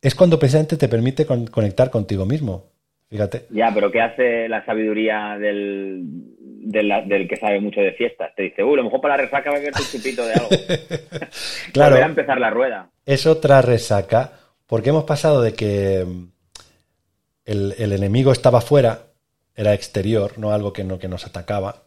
[0.01, 2.71] es cuando precisamente te permite conectar contigo mismo.
[3.09, 3.45] Fíjate.
[3.51, 8.33] Ya, pero ¿qué hace la sabiduría del, del, que sabe mucho de fiestas?
[8.35, 10.33] Te dice, uy, a lo mejor para la resaca va a haber un chupito de
[10.33, 10.49] algo.
[11.73, 11.95] claro.
[11.97, 12.89] a empezar la rueda.
[13.05, 14.31] Es otra resaca,
[14.65, 16.05] porque hemos pasado de que
[17.45, 19.07] mm, el, enemigo estaba fuera,
[19.55, 21.83] era exterior, no algo que, no, que nos atacaba.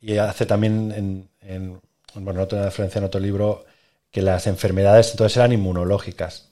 [0.00, 1.80] Y hace también en, en
[2.14, 3.64] bueno, otra referencia en otro libro
[4.10, 6.50] que las enfermedades entonces eran inmunológicas.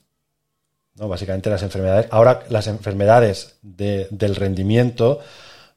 [0.95, 1.07] ¿no?
[1.07, 2.07] Básicamente las enfermedades.
[2.11, 5.19] Ahora las enfermedades del rendimiento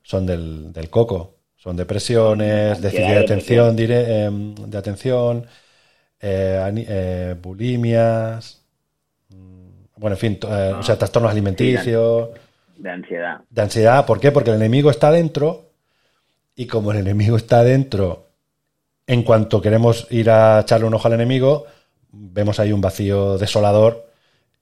[0.02, 1.34] son del, coco.
[1.56, 5.46] Son depresiones, déficit de atención, em, de atención,
[6.20, 8.60] eh, eh, bulimias,
[9.28, 12.30] mm, bueno, en fin, eh, o sea, ah, trastornos alimenticios.
[12.78, 13.40] De ansiedad.
[13.50, 14.32] De ansiedad, ¿por qué?
[14.32, 15.70] Porque el enemigo está dentro
[16.56, 18.26] y como el enemigo está dentro,
[19.06, 21.66] en cuanto queremos ir a echarle un ojo al enemigo,
[22.10, 24.08] vemos ahí un vacío desolador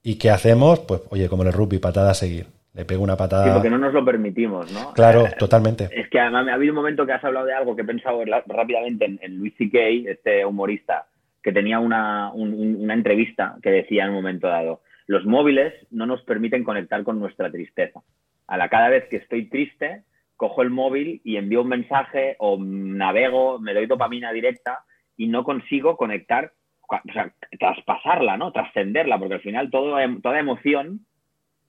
[0.06, 0.78] ¿Y qué hacemos?
[0.78, 2.46] Pues, oye, como en el rugby, patada a seguir.
[2.74, 3.46] Le pego una patada.
[3.46, 4.92] Sí, porque no nos lo permitimos, ¿no?
[4.92, 5.88] Claro, eh, totalmente.
[5.90, 8.22] Es que además ha habido un momento que has hablado de algo que he pensado
[8.46, 11.06] rápidamente en, en Luis C.K., este humorista,
[11.42, 16.22] que tenía una, una entrevista que decía en un momento dado: los móviles no nos
[16.22, 18.00] permiten conectar con nuestra tristeza.
[18.46, 20.02] A la cada vez que estoy triste,
[20.36, 24.80] cojo el móvil y envío un mensaje o navego, me doy dopamina directa
[25.16, 26.52] y no consigo conectar
[26.88, 28.52] o sea, traspasarla, ¿no?
[28.52, 31.00] Trascenderla, porque al final todo, toda emoción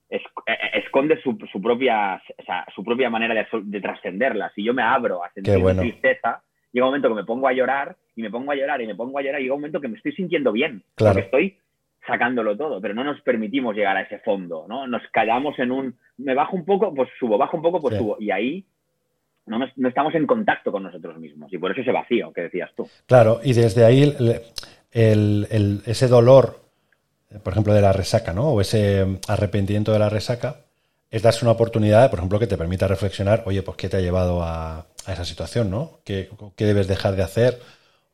[0.08, 2.22] e, e, esconde su, propia,
[2.74, 4.52] su propia manera de, trascenderla.
[4.54, 7.96] Si yo me abro a sentir tristeza, llega un momento que me pongo a llorar
[8.14, 9.88] y me pongo a llorar y me pongo a llorar y llega un momento que
[9.88, 11.58] me estoy sintiendo bien, porque estoy
[12.08, 14.86] sacándolo todo, pero no nos permitimos llegar a ese fondo, ¿no?
[14.88, 18.16] Nos callamos en un, me bajo un poco, pues subo, bajo un poco, pues subo,
[18.18, 18.64] y ahí
[19.46, 22.88] no, estamos en contacto con nosotros mismos, y por eso ese vacío que decías tú.
[23.06, 24.14] Claro, y desde ahí
[24.90, 26.60] ese dolor,
[27.42, 28.48] por ejemplo, de la resaca, ¿no?
[28.48, 30.56] O ese arrepentimiento de la resaca,
[31.10, 34.00] es darse una oportunidad, por ejemplo, que te permita reflexionar, oye, pues qué te ha
[34.00, 36.00] llevado a, esa situación, ¿no?
[36.04, 37.58] ¿Qué, ¿Qué, debes dejar de hacer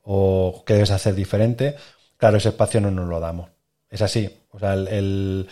[0.05, 1.75] o qué debes hacer diferente?
[2.19, 3.51] Claro, ese espacio no nos lo damos.
[3.91, 4.31] Es así.
[4.53, 5.49] O sea, el,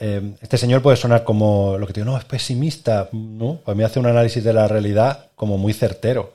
[0.00, 3.08] eh, este señor puede sonar como lo que te digo, no, es pesimista.
[3.12, 6.34] No, para mí hace un análisis de la realidad como muy certero,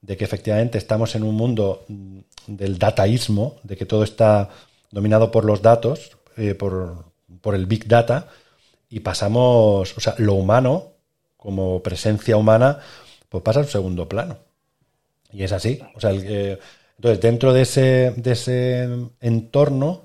[0.00, 4.50] de que efectivamente estamos en un mundo mm, del dataísmo, de que todo está
[4.90, 7.04] dominado por los datos, eh, por,
[7.40, 8.28] por el big data,
[8.88, 10.92] y pasamos, o sea, lo humano,
[11.36, 12.78] como presencia humana,
[13.28, 14.38] pues pasa a un segundo plano.
[15.32, 15.80] Y es así.
[15.94, 16.58] O sea, eh,
[16.96, 18.88] entonces, dentro de ese, de ese
[19.20, 20.02] entorno,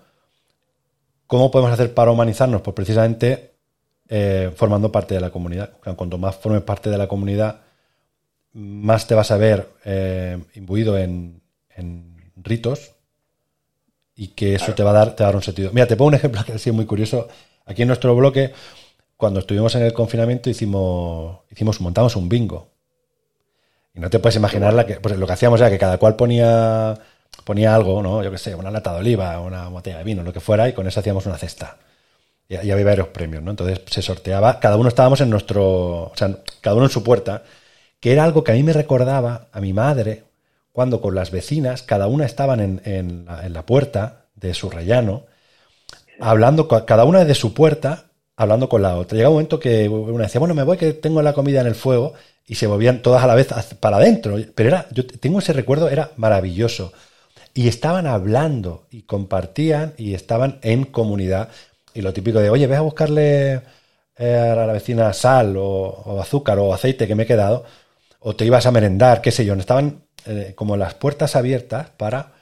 [1.29, 2.63] ¿Cómo podemos hacer para humanizarnos?
[2.63, 3.53] Pues precisamente
[4.07, 5.73] eh, formando parte de la comunidad.
[5.95, 7.61] Cuanto más formes parte de la comunidad,
[8.53, 11.39] más te vas a ver eh, imbuido en,
[12.35, 12.95] ritos
[14.15, 15.69] y que eso te va a dar te va a dar un sentido.
[15.71, 17.27] Mira, te pongo un ejemplo que ha sido muy curioso.
[17.63, 18.51] Aquí en nuestro bloque,
[19.15, 22.71] cuando estuvimos en el confinamiento, hicimos, hicimos montamos un bingo.
[23.93, 26.15] Y no te puedes imaginar la que, pues lo que hacíamos era que cada cual
[26.15, 26.99] ponía
[27.43, 28.23] ponía algo, ¿no?
[28.23, 30.73] Yo qué sé, una lata de oliva, una botella de vino, lo que fuera, y
[30.73, 31.77] con eso hacíamos una cesta.
[32.47, 33.51] Y, había varios premios, ¿no?
[33.51, 37.43] Entonces se sorteaba, cada uno estábamos en nuestro, o sea, cada uno en su puerta,
[37.99, 40.23] que era algo que a mí me recordaba a mi madre
[40.71, 45.25] cuando con las vecinas, cada una estaban en, la, puerta de su rellano,
[46.19, 48.05] hablando, cada una de su puerta,
[48.37, 49.17] hablando con la otra.
[49.17, 51.75] Llega un momento que una decía, bueno, me voy que tengo la comida en el
[51.75, 52.13] fuego,
[52.47, 53.47] y se movían todas a la vez
[53.79, 54.37] para adentro.
[54.55, 56.91] Pero era, yo tengo ese recuerdo, era maravilloso
[57.53, 61.49] y estaban hablando y compartían y estaban en comunidad.
[61.93, 63.61] Y lo típico de, oye, ve a buscarle
[64.17, 67.65] eh, a la vecina sal o, azúcar o aceite que me he quedado,
[68.19, 69.53] o te ibas a merendar, qué sé yo.
[69.55, 72.33] Estaban eh, como las puertas abiertas para,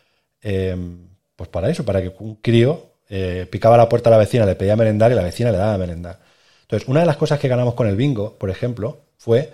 [0.41, 4.45] em, pues para eso, para que un crío eh, picaba la puerta a la vecina,
[4.45, 6.19] le pedía merendar y la vecina le daba merendar.
[6.63, 9.53] Entonces, una de las cosas que ganamos con el bingo, por ejemplo, fue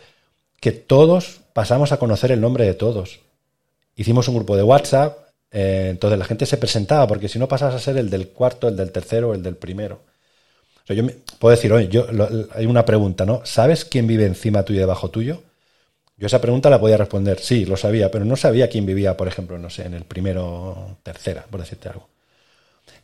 [0.60, 3.20] que todos pasamos a conocer el nombre de todos.
[3.96, 5.23] Hicimos un grupo de WhatsApp,
[5.54, 8.68] eh, entonces la gente se presentaba, porque si no pasas a ser el del cuarto,
[8.68, 10.02] el del tercero, el del primero.
[10.88, 11.04] yo
[11.40, 12.08] puedo decir, oye, yo,
[12.54, 13.46] hay una pregunta, ¿no?
[13.46, 15.44] ¿Sabes quién vive encima tuyo y debajo tuyo?
[16.18, 19.28] Yo esa pregunta la podía responder, sí, lo sabía, pero no sabía quién vivía, por
[19.28, 22.10] ejemplo, no sé, en el primero, tercera, por decirte algo.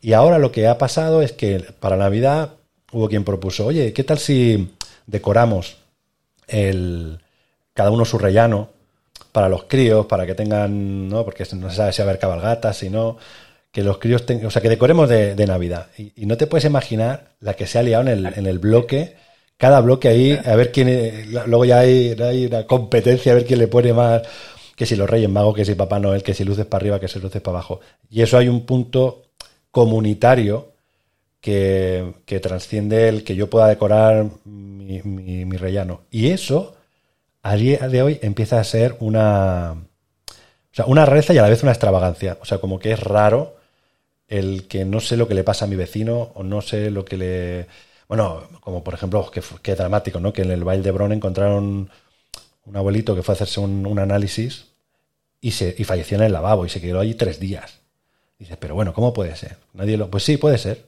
[0.02, 2.54] Y ahora lo que ha pasado es que para Navidad
[2.92, 4.74] hubo quien propuso, oye, ¿qué tal si
[5.06, 5.78] decoramos
[6.48, 7.20] el,
[7.74, 8.70] cada uno su rellano
[9.32, 11.24] para los críos, para que tengan, ¿no?
[11.24, 13.18] Porque no se sabe si va a haber cabalgatas, si no,
[13.72, 15.88] que los críos tengan, o sea, que decoremos de, Navidad.
[15.98, 19.16] Y, no te puedes imaginar la que se ha liado en el, en el bloque,
[19.58, 23.60] cada bloque ahí, a ver quién, luego ya hay, hay una competencia, a ver quién
[23.60, 24.24] le pone más,
[24.76, 27.10] que si los Reyes Magos, que si Papá Noel, que si luces para arriba, que
[27.10, 27.82] si luces para abajo.
[28.10, 29.24] Y eso hay un punto
[29.72, 30.72] comunitario
[31.42, 36.02] que, que trasciende el que yo pueda decorar mi, mi rellano.
[36.10, 36.76] Y eso
[37.42, 41.50] a día de hoy empieza a ser una, o sea, una rareza y a la
[41.50, 42.38] vez una extravagancia.
[42.42, 43.56] O sea, como que es raro
[44.28, 47.06] el que no sé lo que le pasa a mi vecino o no sé lo
[47.06, 47.68] que le...
[48.08, 50.34] Bueno, como por ejemplo, que, dramático, ¿no?
[50.34, 51.90] Que en el Valle de Bron encontraron
[52.66, 54.66] un abuelito que fue a hacerse un, análisis
[55.42, 57.80] y, se, y falleció en el lavabo y se quedó allí tres días.
[58.38, 59.58] dices, pero bueno, ¿cómo puede ser?
[59.74, 60.10] Nadie lo...
[60.10, 60.86] Pues sí, puede ser.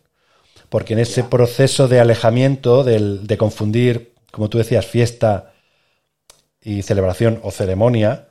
[0.70, 5.52] Porque en ese proceso de alejamiento, de confundir, como tú decías, fiesta
[6.64, 8.28] y celebración o ceremonia,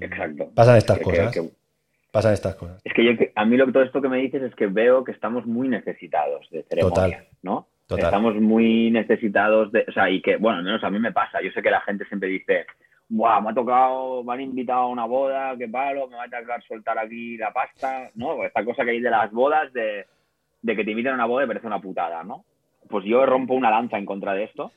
[0.00, 0.50] Exacto.
[0.54, 1.34] pasan estas cosas.
[2.10, 2.80] pasan estas cosas.
[2.84, 5.12] Es que yo, a mí lo, todo esto que me dices es que veo que
[5.12, 7.66] estamos muy necesitados de ceremonia, ¿no?
[7.88, 11.42] Estamos muy necesitados de, o sea, y que, bueno, al menos a mí me pasa.
[11.42, 12.66] Yo sé que la gente siempre dice,
[13.08, 16.40] Buah, me ha tocado, me han invitado a una boda, qué palo, me va a
[16.40, 18.42] tocar soltar aquí la pasta, ¿no?
[18.42, 20.06] Esta cosa que hay de las bodas, de,
[20.62, 22.44] de que te inviten a una boda y parece una putada, ¿no?
[22.88, 24.72] Pues yo rompo una lanza en contra de esto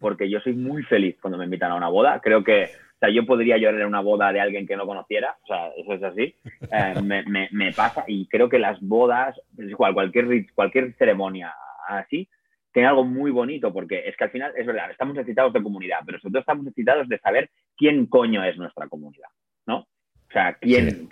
[0.00, 2.20] porque yo soy muy feliz cuando me invitan a una boda.
[2.20, 5.36] Creo que, o sea, yo podría llorar en una boda de alguien que no conociera,
[5.42, 6.34] o sea, eso es así.
[6.72, 11.54] Eh, me, me, pasa y creo que las bodas, igual, cualquier, cualquier ceremonia
[11.88, 12.28] así,
[12.72, 15.98] tiene algo muy bonito, porque es que al final, es verdad, estamos necesitados de comunidad,
[16.06, 19.28] pero sobre todo estamos necesitados de saber quién coño es nuestra comunidad,
[19.66, 19.86] ¿no?
[20.28, 21.10] O sea, quién,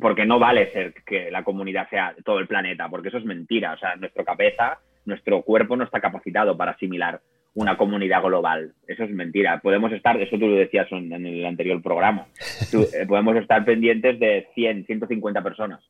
[0.00, 3.74] porque no vale ser que la comunidad sea todo el planeta, porque eso es mentira.
[3.74, 7.20] O sea, nuestra cabeza, nuestro cuerpo no está capacitado para asimilar
[7.54, 8.72] una comunidad global.
[8.86, 9.60] Eso es mentira.
[9.60, 12.26] Podemos estar, eso tú lo decías en, el anterior programa,
[12.72, 15.80] eh, podemos estar pendientes de 100, 150 personas,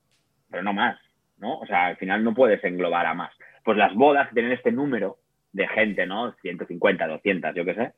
[0.51, 0.99] pero no más,
[1.39, 1.59] ¿no?
[1.59, 3.33] O sea, al final no puedes englobar a más.
[3.65, 5.19] Pues las bodas tienen este número
[5.53, 6.33] de gente, ¿no?
[6.43, 7.93] 150, 200, yo qué sé.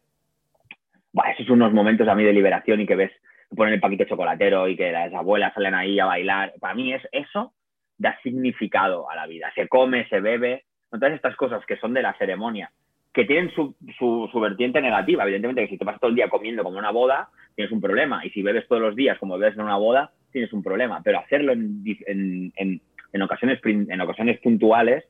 [1.32, 3.12] Esos son unos momentos a mí de liberación y que ves,
[3.54, 6.52] ponen el paquete chocolatero y que las abuelas salen ahí a bailar.
[6.60, 7.54] Para mí es eso
[7.96, 9.52] da significado a la vida.
[9.54, 12.72] Se come, se bebe, todas estas cosas que son de la ceremonia
[13.14, 15.22] que tienen su, su, vertiente negativa.
[15.22, 18.26] Evidentemente que si te pasas todo el día comiendo como una boda, tienes un problema.
[18.26, 21.00] Y si bebes todos los días como bebes en una boda, tienes un problema.
[21.02, 25.04] Pero hacerlo en, en, ocasiones, en ocasiones puntuales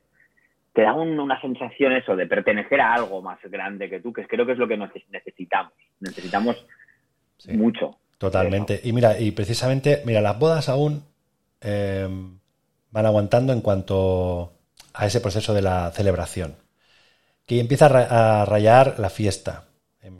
[0.73, 4.45] te da una sensación eso de pertenecer a algo más grande que tú, que creo
[4.45, 5.73] que es lo que necesitamos.
[5.99, 6.63] Necesitamos
[7.53, 7.97] mucho.
[8.19, 8.81] Totalmente.
[8.83, 11.01] Y mira, y precisamente, mira, las bodas aún
[11.61, 12.07] eh,
[12.91, 14.51] van aguantando en cuanto
[14.93, 16.64] a ese proceso de la celebración
[17.45, 19.65] que empieza a rayar la fiesta.
[20.01, 20.17] Em,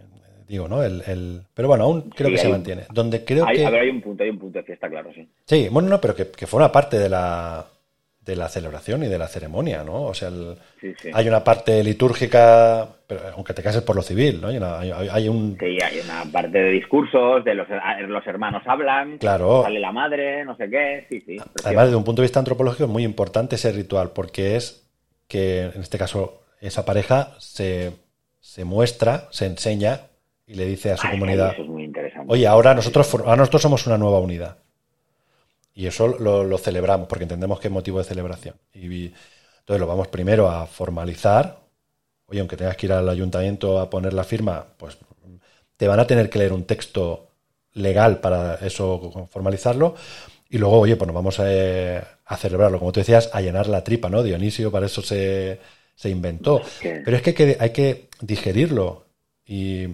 [0.48, 0.84] digo, ¿no?
[0.84, 2.84] El, Pero bueno, aún creo que se mantiene.
[2.92, 3.66] Donde creo hay, que...
[3.66, 5.28] A ver, hay un punto, hay un punto de fiesta, claro, sí.
[5.46, 7.66] Sí, bueno, no, pero que, que forma parte de la,
[8.26, 10.06] de la celebración y de la ceremonia, ¿no?
[10.06, 10.32] O sea,
[11.14, 14.48] hay una parte litúrgica, pero, aunque te cases por lo civil, ¿no?
[14.48, 15.56] Hay, hay, un...
[15.60, 17.68] Sí, hay una parte de discursos, de los,
[18.08, 19.62] los hermanos hablan, claro.
[19.62, 21.38] sale la madre, no sé qué, sí, sí.
[21.64, 24.90] Además, desde un punto de vista antropológico es muy importante ese ritual, porque es
[25.28, 27.94] que, en este caso, esa pareja se,
[28.64, 30.02] muestra, se enseña
[30.48, 31.56] y le dice a su comunidad,
[32.28, 34.58] oye, ahora nosotros, ahora nosotros somos una nueva unidad.
[35.74, 38.56] Y eso lo, celebramos porque entendemos que es motivo de celebración.
[38.74, 39.08] Y
[39.60, 41.60] entonces lo vamos primero a formalizar.
[42.28, 44.98] Oye, aunque tengas que ir al ayuntamiento a poner la firma, pues
[45.76, 47.28] te van a tener que leer un texto
[47.74, 49.96] legal para eso formalizarlo.
[50.50, 51.44] Y luego, oye, pues nos vamos a,
[52.26, 52.80] a celebrarlo.
[52.80, 54.24] Como tú decías, a llenar la tripa, ¿no?
[54.24, 55.60] Dionisio, para eso se,
[55.96, 56.62] se inventó.
[56.82, 59.06] Pero es que hay, que digerirlo.
[59.46, 59.88] Y,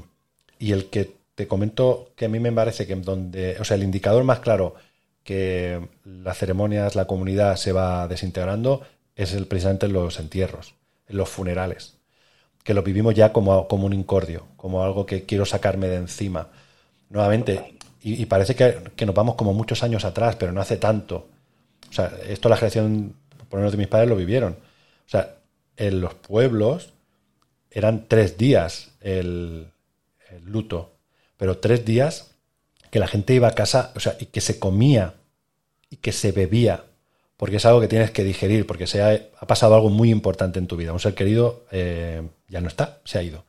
[0.59, 4.23] el que te comento que a mí me parece que donde, o sea, el indicador
[4.23, 4.75] más claro
[5.23, 8.81] que las ceremonias, la comunidad se va desintegrando
[9.15, 10.73] es el, precisamente en los entierros,
[11.07, 11.97] en los funerales,
[12.63, 16.47] que lo vivimos ya como, como un incordio, como algo que quiero sacarme de encima.
[17.09, 21.27] Nuevamente, y, parece que, que, nos vamos como muchos años atrás, pero no hace tanto.
[21.89, 23.15] O sea, esto la generación,
[23.47, 24.53] por lo menos de mis padres, lo vivieron.
[24.53, 25.35] O sea,
[25.77, 26.93] en los pueblos
[27.69, 29.67] eran tres días el,
[30.45, 30.93] luto,
[31.37, 32.31] pero tres días
[32.89, 35.15] que la gente iba a casa, o sea, y que se comía
[35.89, 36.85] y que se bebía,
[37.37, 40.67] porque es algo que tienes que digerir, porque se ha, pasado algo muy importante en
[40.67, 40.93] tu vida.
[40.93, 43.43] Un ser querido eh, ya no está, se ha ido.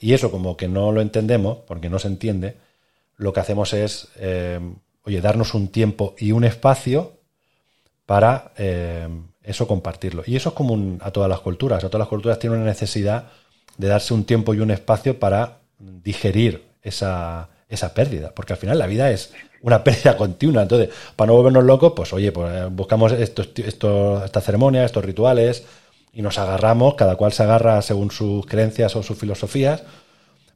[0.00, 2.56] Y eso como que no lo entendemos, porque no se entiende,
[3.16, 4.60] lo que hacemos es, eh,
[5.02, 7.18] oye, darnos un tiempo y un espacio
[8.06, 9.08] para eh,
[9.44, 10.22] eso compartirlo.
[10.26, 11.84] Y eso es común a todas las culturas.
[11.84, 13.28] A todas las culturas tienen una necesidad
[13.76, 18.78] de darse un tiempo y un espacio para digerir esa, esa pérdida, porque al final
[18.78, 20.62] la vida es una pérdida continua.
[20.62, 25.04] Entonces, para no volvernos locos, pues oye, pues eh, buscamos estos, estos, estas ceremonias, estos
[25.04, 25.64] rituales,
[26.12, 29.82] y nos agarramos, cada cual se agarra según sus creencias o sus filosofías,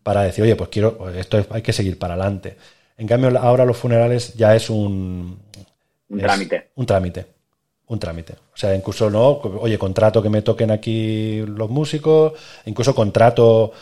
[0.04, 2.56] para decir, oye, pues quiero, pues esto hay que seguir para adelante.
[2.96, 5.38] En cambio, ahora los funerales ya es un...
[6.08, 6.70] Un trámite.
[6.76, 7.37] Un trámite
[7.88, 8.34] un trámite.
[8.52, 12.32] O sea, incluso no, oye, contrato que me toquen aquí los músicos,
[12.66, 13.72] incluso contrato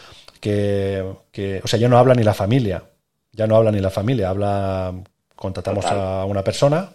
[0.40, 2.83] que, que, o sea, ya no habla ni la familia,
[3.33, 4.95] ya no habla ni la familia, habla,
[5.35, 6.88] contratamos a una persona.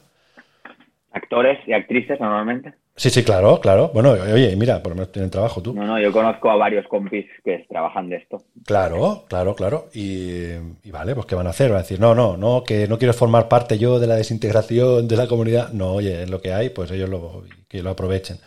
[1.12, 2.74] Actores y actrices normalmente.
[2.96, 3.90] Sí, sí, claro, claro.
[3.94, 5.74] Bueno, oye, mira, por lo menos tienen trabajo tú.
[5.74, 8.44] No, no, yo conozco a varios compis que trabajan de esto.
[8.66, 9.88] Claro, claro, claro.
[9.94, 10.54] Y,
[10.92, 11.70] vale, pues ¿qué van a hacer?
[11.70, 15.08] Van a decir, no, no, no, que no quiero formar parte yo de la desintegración
[15.08, 15.72] de la comunidad.
[15.72, 18.38] No, oye, es lo que hay, pues ellos lo, que lo aprovechen.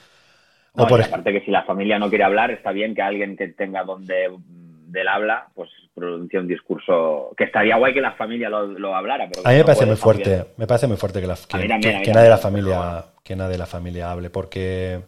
[0.74, 3.48] O por aparte que si la familia no quiere hablar, está bien que alguien que
[3.48, 4.28] tenga donde
[4.86, 9.28] del habla, pues pronuncie un discurso que estaría guay que la familia lo, hablara.
[9.44, 11.68] a mí me parece muy fuerte, me parece muy fuerte que, la, que,
[12.12, 15.02] nadie de la familia que nadie de la familia hable, porque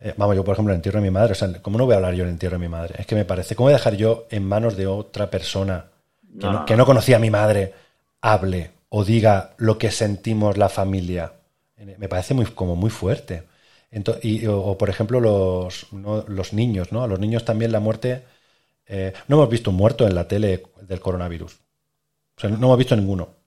[0.00, 1.92] eh, vamos, yo por ejemplo el entierro de mi madre, o sea, ¿cómo no voy
[1.92, 2.96] a hablar yo el entierro de mi madre?
[2.98, 5.86] Es que me parece, ¿cómo voy a dejar yo en manos de otra persona
[6.66, 7.74] que no, conocía a mi madre
[8.22, 11.34] hable o diga lo que sentimos la familia?
[11.98, 13.44] Me parece muy como muy fuerte.
[14.22, 17.02] y, o, por ejemplo los, los niños, ¿no?
[17.02, 18.24] A los niños también la muerte
[18.92, 21.52] eh, no hemos visto un muerto en la tele del coronavirus.
[22.36, 23.39] O sea, no hemos visto ninguno.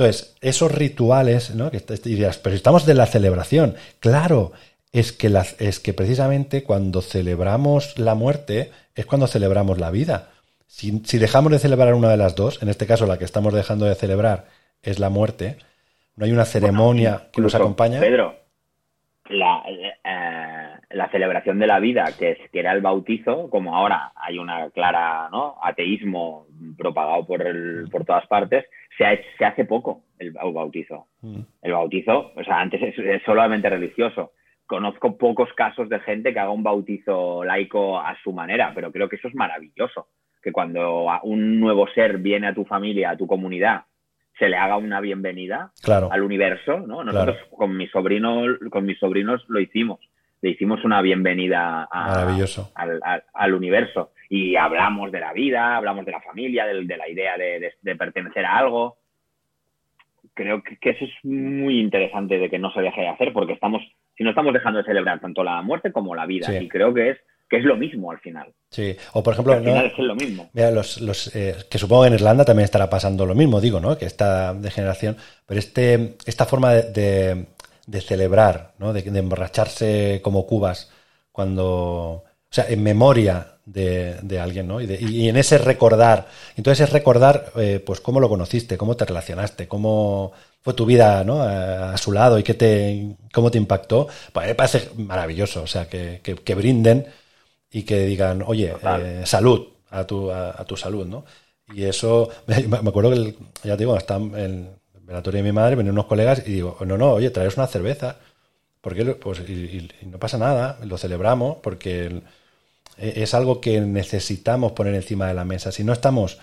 [0.00, 1.70] Entonces, esos rituales, ¿no?
[1.70, 3.74] Que dirías, pero estamos de la celebración.
[3.98, 4.52] Claro,
[4.92, 10.30] es que, es que precisamente cuando celebramos la muerte es cuando celebramos la vida.
[10.66, 13.84] Si, dejamos de celebrar una de las dos, en este caso la que estamos dejando
[13.84, 14.46] de celebrar
[14.80, 15.58] es la muerte,
[16.16, 18.00] no hay una ceremonia que nos acompaña.
[18.00, 18.36] Pedro,
[19.28, 24.12] la, eh, la celebración de la vida, que, es, que era el bautizo, como ahora
[24.16, 25.56] hay una clara ¿no?
[25.62, 26.46] ateísmo
[26.78, 28.64] propagado por, el, por todas partes,
[29.00, 31.06] se, se hace poco el, bautizo.
[31.22, 31.40] Mm.
[31.62, 34.32] El bautizo, o sea, antes es, solamente religioso.
[34.66, 39.08] Conozco pocos casos de gente que haga un bautizo laico a su manera, pero creo
[39.08, 40.08] que eso es maravilloso.
[40.42, 43.82] Que cuando un nuevo ser viene a tu familia, a tu comunidad,
[44.38, 45.72] se le haga una bienvenida
[46.10, 47.02] al universo, ¿no?
[47.02, 50.00] Nosotros con mis sobrinos, con mis sobrinos lo hicimos
[50.42, 54.12] le hicimos una bienvenida al, universo.
[54.30, 58.56] Y hablamos de la vida, hablamos de la familia, de, la idea de, pertenecer a
[58.56, 58.96] algo.
[60.32, 63.82] Creo que, eso es muy interesante de que no se deje de hacer, porque estamos,
[64.16, 66.58] si no estamos dejando de celebrar tanto la muerte como la vida.
[66.58, 67.18] Y creo que es
[67.50, 68.52] que es lo mismo al final.
[68.70, 70.48] Sí, o por ejemplo, al final es lo mismo.
[70.52, 73.98] Mira, los, eh, que supongo que en Irlanda también estará pasando lo mismo, digo, ¿no?
[73.98, 75.16] Que esta degeneración,
[75.46, 77.46] pero este, esta forma de,
[77.90, 78.92] de celebrar, ¿no?
[78.92, 80.92] de, emborracharse como cubas
[81.32, 84.80] cuando, o sea, en memoria de, alguien, ¿no?
[84.80, 86.26] Y, en ese recordar,
[86.56, 91.22] entonces es recordar, eh, pues cómo lo conociste, cómo te relacionaste, cómo fue tu vida,
[91.24, 91.42] ¿no?
[91.42, 94.08] A, su lado y qué te, cómo te impactó.
[94.32, 97.06] Pues me parece maravilloso, o sea, que, que, brinden
[97.70, 101.24] y que digan, oye, eh, salud a tu, a, tu salud, ¿no?
[101.72, 104.70] Y eso, me acuerdo que, ya te digo, hasta en,
[105.02, 108.16] velatorio de mi madre, venían unos colegas y digo, no, no, oye, traes una cerveza.
[108.80, 112.22] Porque pues, y, no pasa nada, lo celebramos porque
[112.96, 115.72] es algo que necesitamos poner encima de la mesa.
[115.72, 116.38] Si no estamos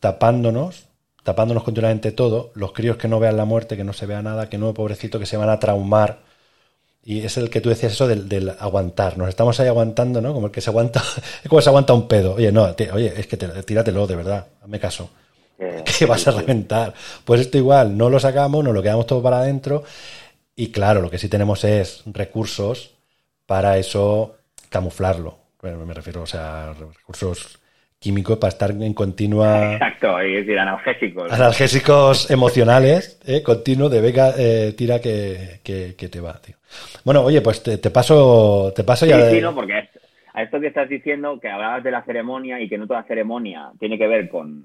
[0.00, 0.84] tapándonos,
[1.22, 4.48] tapándonos continuamente todo, los críos que no vean la muerte, que no se vea nada,
[4.48, 6.20] que no, pobrecito, que se van a traumar.
[7.04, 9.18] Y es el que tú decías eso del, aguantar.
[9.18, 10.32] Nos estamos ahí aguantando, ¿no?
[10.32, 11.02] Como el que se aguanta,
[11.42, 12.34] es como se aguanta un pedo.
[12.34, 15.10] Oye, no, oye, es que tíratelo, de verdad, hazme caso.
[15.98, 16.94] que vas a reventar.
[17.24, 19.84] Pues esto igual, no lo sacamos, nos lo quedamos todo para adentro.
[20.54, 22.90] Y claro, lo que sí tenemos es recursos
[23.46, 24.36] para eso
[24.68, 25.38] camuflarlo.
[25.62, 27.62] Bueno, me refiero, o sea, recursos
[28.00, 29.74] químicos para estar en continua.
[29.74, 31.32] Exacto, es decir, analgésicos.
[31.32, 33.44] Analgésicos emocionales, ¿eh?
[33.44, 36.56] continuo de vega, eh, tira que, te va, tío.
[37.04, 39.30] Bueno, oye, pues te, paso, te paso ya.
[39.30, 39.88] Sí, no, porque
[40.34, 43.70] a esto que estás diciendo, que hablabas de la ceremonia y que no toda ceremonia
[43.78, 44.64] tiene que ver con,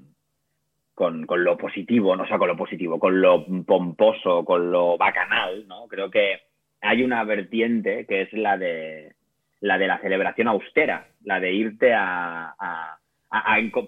[0.94, 5.64] con, lo positivo, no o sea, con lo positivo, con lo pomposo, con lo bacanal,
[5.68, 5.86] ¿no?
[5.86, 6.40] Creo que
[6.80, 9.12] hay una vertiente que es la de
[9.60, 12.98] la de la celebración austera, la de irte a,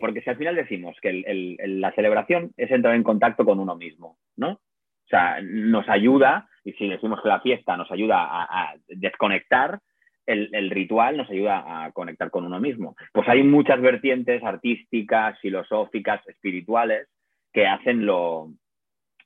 [0.01, 4.19] porque si al final decimos que la celebración es entrar en contacto con uno mismo,
[4.37, 4.53] ¿no?
[4.53, 9.81] O sea, nos ayuda, y si decimos que la fiesta nos ayuda a, desconectar,
[10.27, 12.95] el, ritual nos ayuda a conectar con uno mismo.
[13.13, 17.09] Pues hay muchas vertientes artísticas, filosóficas, espirituales
[17.53, 18.53] que hacen lo,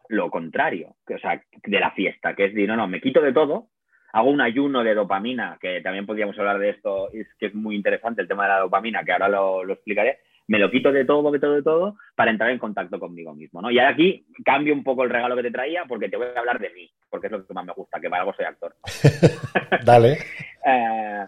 [0.09, 3.21] lo contrario, que, o sea, de la fiesta, que es decir, no, no, me quito
[3.21, 3.69] de todo,
[4.15, 7.75] hago un ayuno de dopamina, que también podríamos hablar de esto, es que es muy
[7.75, 11.05] interesante el tema de la dopamina, que ahora lo, lo explicaré, me lo quito de
[11.05, 13.73] todo, de todo, de todo, para entrar en contacto conmigo mismo, ¿no?
[13.73, 16.61] Y aquí cambio un poco el regalo que te traía porque te voy a hablar
[16.61, 18.77] de mí, porque es lo que más me gusta, que para algo soy actor.
[19.85, 20.19] Dale.
[20.67, 21.27] Eh,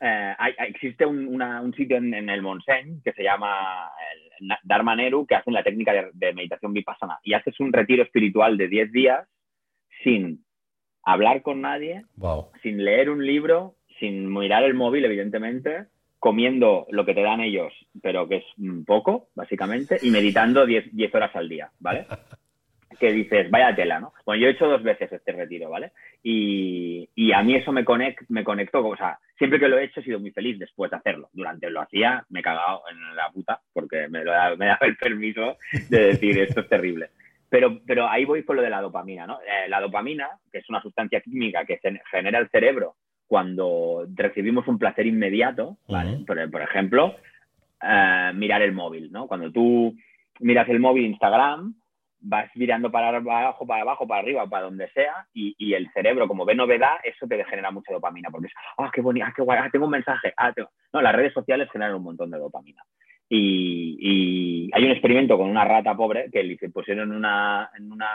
[0.00, 0.34] eh,
[0.68, 3.90] existe un, sitio en, el Montseny que se llama
[4.38, 7.18] el Dharma Neru, que hacen la técnica de, meditación vipassana.
[7.24, 9.28] Y haces un retiro espiritual de 10 días
[10.04, 10.44] sin
[11.04, 12.04] hablar con nadie,
[12.62, 15.86] sin leer un libro, sin mirar el móvil, evidentemente,
[16.18, 17.72] comiendo lo que te dan ellos,
[18.02, 18.44] pero que es
[18.86, 22.06] poco, básicamente, y meditando 10 horas al día, ¿vale?
[22.98, 24.12] que dices, vaya tela, ¿no?
[24.24, 25.92] Bueno, yo he hecho dos veces este retiro, ¿vale?
[26.22, 30.00] Y, a mí eso me, conect, me conectó, o sea, siempre que lo he hecho
[30.00, 31.28] he sido muy feliz después de hacerlo.
[31.32, 34.96] Durante lo hacía, me he cagado en la puta, porque me, lo, me daba el
[34.96, 35.56] permiso
[35.88, 37.10] de decir, esto es terrible.
[37.50, 39.40] Pero, pero ahí voy con lo de la dopamina, ¿no?
[39.40, 41.80] Eh, la dopamina, que es una sustancia química que
[42.10, 42.96] genera el cerebro
[43.26, 46.24] cuando recibimos un placer inmediato, ¿vale?
[46.26, 47.16] por, ejemplo,
[47.82, 49.26] eh, mirar el móvil, ¿no?
[49.26, 49.94] Cuando tú
[50.40, 51.74] miras el móvil Instagram,
[52.20, 56.44] vas mirando para abajo, para abajo, para arriba, para donde sea, y, el cerebro, como
[56.44, 59.58] ve novedad, eso te genera mucha dopamina, porque es, ah, qué bonito, ah, qué guay,
[59.62, 60.52] ah, tengo un mensaje, ah,
[60.92, 62.82] No, las redes sociales generan un montón de dopamina.
[63.30, 68.08] Y, hay un experimento con una rata pobre que le pusieron en una, en una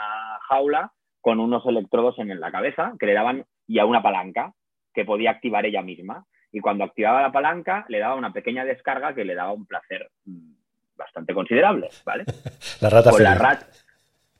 [0.48, 4.52] jaula con unos electrodos en la cabeza que le daban y a una palanca
[4.92, 6.24] que podía activar ella misma.
[6.52, 10.10] Y cuando activaba la palanca, le daba una pequeña descarga que le daba un placer
[10.24, 10.52] mm,
[10.96, 12.24] bastante considerable, ¿vale?
[12.80, 13.66] la rata pues la rata,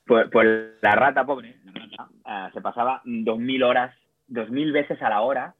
[0.06, 0.46] pues, pues,
[0.80, 3.94] la rata pobre eh, se pasaba dos mil horas,
[4.26, 5.54] dos mil veces a la hora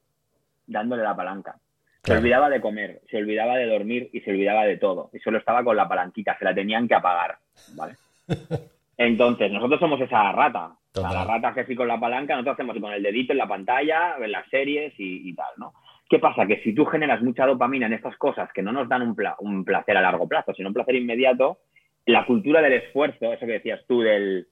[0.67, 1.57] dándole la palanca.
[2.05, 5.09] Se olvidaba de comer, se olvidaba de dormir y se olvidaba de todo.
[5.15, 7.39] Y solo estaba con la palanquita, se la tenían que apagar,
[7.75, 7.95] ¿vale?
[8.99, 10.73] Entonces, nosotros somos esa rata.
[10.95, 14.17] la rata que sí con la palanca, nosotros hacemos con el dedito en la pantalla,
[14.21, 15.73] en las series y, tal, ¿no?
[16.09, 16.47] ¿Qué pasa?
[16.47, 19.65] Que si tú generas mucha dopamina en estas cosas que no nos dan un, un
[19.65, 21.59] placer a largo plazo, sino un placer inmediato,
[22.05, 24.47] la cultura del esfuerzo, eso que decías tú del,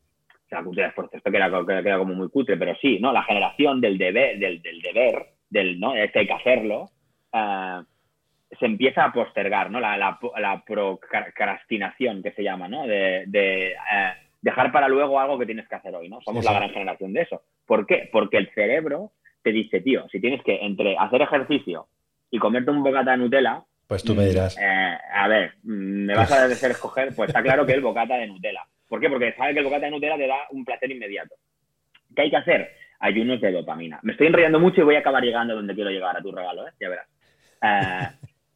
[0.50, 3.12] la cultura del esfuerzo, esto queda, queda, como muy cutre, pero sí, ¿no?
[3.12, 5.94] La generación del deber, del, del deber, del, ¿no?
[5.94, 6.88] Este hay que hacerlo,
[7.32, 7.84] uh,
[8.58, 9.80] se empieza a postergar, ¿no?
[9.80, 12.86] La, la, la, procrastinación que se llama, ¿no?
[12.86, 16.20] De, de uh, dejar para luego algo que tienes que hacer hoy, ¿no?
[16.22, 17.42] Somos la gran generación de eso.
[17.66, 18.08] ¿Por qué?
[18.12, 19.12] Porque el cerebro
[19.42, 21.86] te dice, tío, si tienes que entre hacer ejercicio
[22.30, 24.56] y comerte un bocata de Nutella, pues tú me dirás.
[24.58, 28.16] Eh, a ver, mm, me vas a hacer escoger, pues está claro que el bocata
[28.16, 28.64] de Nutella.
[28.88, 29.08] ¿Por qué?
[29.08, 31.34] Porque sabe que el bocata de Nutella te da un placer inmediato.
[32.14, 32.70] ¿Qué hay que hacer?
[33.00, 33.98] Ayunos de dopamina.
[34.02, 36.66] Me estoy enrollando mucho y voy a acabar llegando donde quiero llegar a tu regalo,
[36.66, 36.70] ¿eh?
[36.80, 37.06] Ya verás.
[37.62, 38.08] Eh,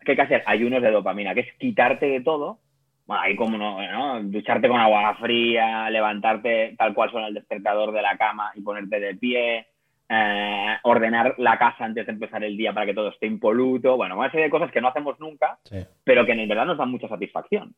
[0.05, 0.43] ¿Qué hay que hacer?
[0.47, 2.59] Ayunos de dopamina, que es quitarte de todo.
[3.07, 4.23] Bueno, ahí como no, ¿no?
[4.23, 8.99] Ducharte con agua fría, levantarte tal cual suena el despertador de la cama y ponerte
[8.99, 9.67] de pie,
[10.09, 13.97] eh, ordenar la casa antes de empezar el día para que todo esté impoluto.
[13.97, 15.79] Bueno, una serie de cosas que no hacemos nunca, sí.
[16.03, 17.75] pero que en verdad nos dan mucha satisfacción.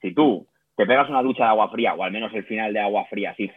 [0.00, 0.46] Si tú
[0.76, 3.30] te pegas una ducha de agua fría, o al menos el final de agua fría,
[3.30, 3.50] así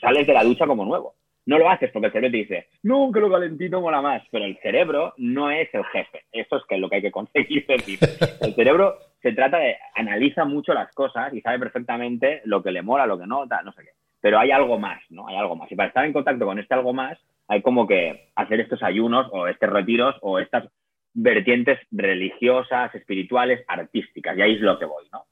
[0.00, 1.14] sales de la ducha como nuevo.
[1.46, 4.44] No lo haces porque el cerebro te dice, no, que lo calentito mola más, pero
[4.44, 6.22] el cerebro no es el jefe.
[6.32, 7.98] Eso es que lo que hay que conseguir decir.
[8.40, 12.82] El cerebro se trata de, analiza mucho las cosas y sabe perfectamente lo que le
[12.82, 13.90] mola, lo que no, tal, no sé qué.
[14.20, 15.26] Pero hay algo más, ¿no?
[15.28, 15.70] Hay algo más.
[15.72, 17.18] Y para estar en contacto con este algo más,
[17.48, 20.68] hay como que hacer estos ayunos o estos retiros o estas
[21.14, 24.36] vertientes religiosas, espirituales, artísticas.
[24.36, 25.24] Y ahí es lo que voy, ¿no?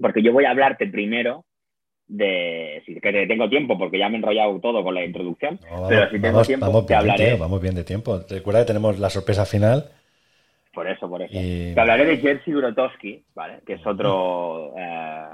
[0.00, 1.44] Porque yo voy a hablarte primero
[2.08, 5.88] de si que tengo tiempo porque ya me he enrollado todo con la introducción no,
[5.88, 7.26] pero si tengo vamos, tiempo vamos te bien, hablaré.
[7.26, 8.20] tío, vamos bien de tiempo.
[8.28, 9.90] Recuerda que tenemos la sorpresa final.
[10.72, 11.32] Por eso por eso.
[11.34, 11.74] Y...
[11.74, 15.28] te hablaré de Jerzy Grotowski vale que es otro eh,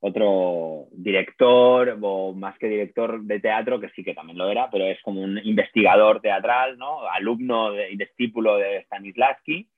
[0.00, 4.86] otro director o más que director de teatro que sí que también lo era pero
[4.86, 9.68] es como un investigador teatral no alumno y discípulo de Stanislavski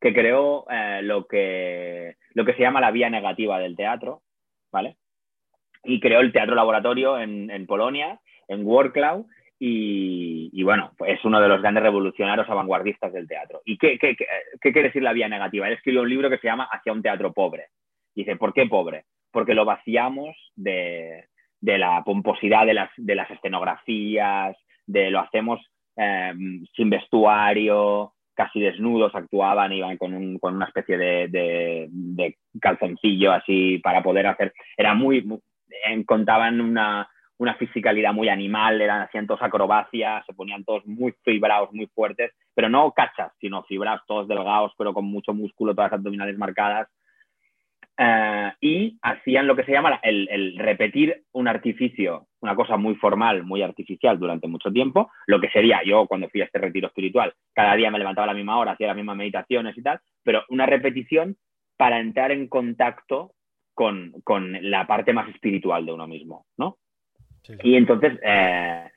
[0.00, 4.22] que creó eh, lo que lo que se llama la vía negativa del teatro
[4.70, 4.96] vale
[5.84, 8.18] y creó el Teatro Laboratorio en, Polonia,
[8.48, 9.26] en Wrocław,
[9.58, 13.62] y, y, bueno, es uno de los grandes revolucionarios avanguardistas del teatro.
[13.64, 14.26] ¿Y qué, qué, qué,
[14.60, 15.66] qué quiere decir la vía negativa?
[15.66, 17.68] Él escribió un libro que se llama Hacia un teatro pobre.
[18.14, 19.04] Dice, ¿por qué pobre?
[19.30, 21.24] Porque lo vaciamos de,
[21.60, 24.56] de la pomposidad de las, de las escenografías,
[24.86, 25.60] de lo hacemos
[25.96, 26.32] eh,
[26.76, 33.32] sin vestuario, casi desnudos actuaban, iban con, un, con una especie de, de, de, calzoncillo
[33.32, 34.52] así para poder hacer.
[34.76, 35.38] Era muy, muy
[36.06, 37.08] contaban una,
[37.38, 42.32] una fisicalidad muy animal, eran, hacían todos acrobacias, se ponían todos muy fibrados, muy fuertes,
[42.54, 46.88] pero no cachas, sino fibrados, todos delgados, pero con mucho músculo, todas abdominales marcadas.
[47.96, 52.96] Uh, y hacían lo que se llama el, el, repetir un artificio, una cosa muy
[52.96, 56.88] formal, muy artificial durante mucho tiempo, lo que sería yo cuando fui a este retiro
[56.88, 60.00] espiritual, cada día me levantaba a la misma hora, hacía las mismas meditaciones y tal,
[60.24, 61.36] pero una repetición
[61.76, 63.33] para entrar en contacto
[63.74, 66.78] con, con, la parte más espiritual de uno mismo, ¿no?
[67.42, 67.68] Sí, sí.
[67.70, 68.88] Y entonces, eh,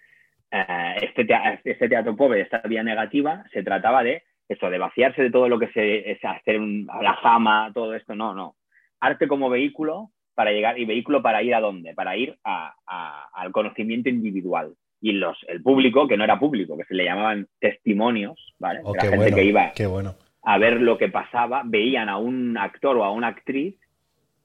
[0.52, 5.22] eh, este, teatro, este, teatro pobre, esta vía negativa, se trataba de eso, de vaciarse
[5.24, 8.56] de todo lo que se es hacer un, la fama, todo esto, no, no.
[9.00, 11.94] Arte como vehículo para llegar, y vehículo para ir a dónde?
[11.94, 14.76] Para ir a, a, al conocimiento individual.
[15.02, 18.80] Y los, el público, que no era público, que se le llamaban testimonios, ¿vale?
[18.84, 20.16] Oh, la gente bueno, que iba bueno.
[20.44, 23.76] a ver lo que pasaba, veían a un actor o a una actriz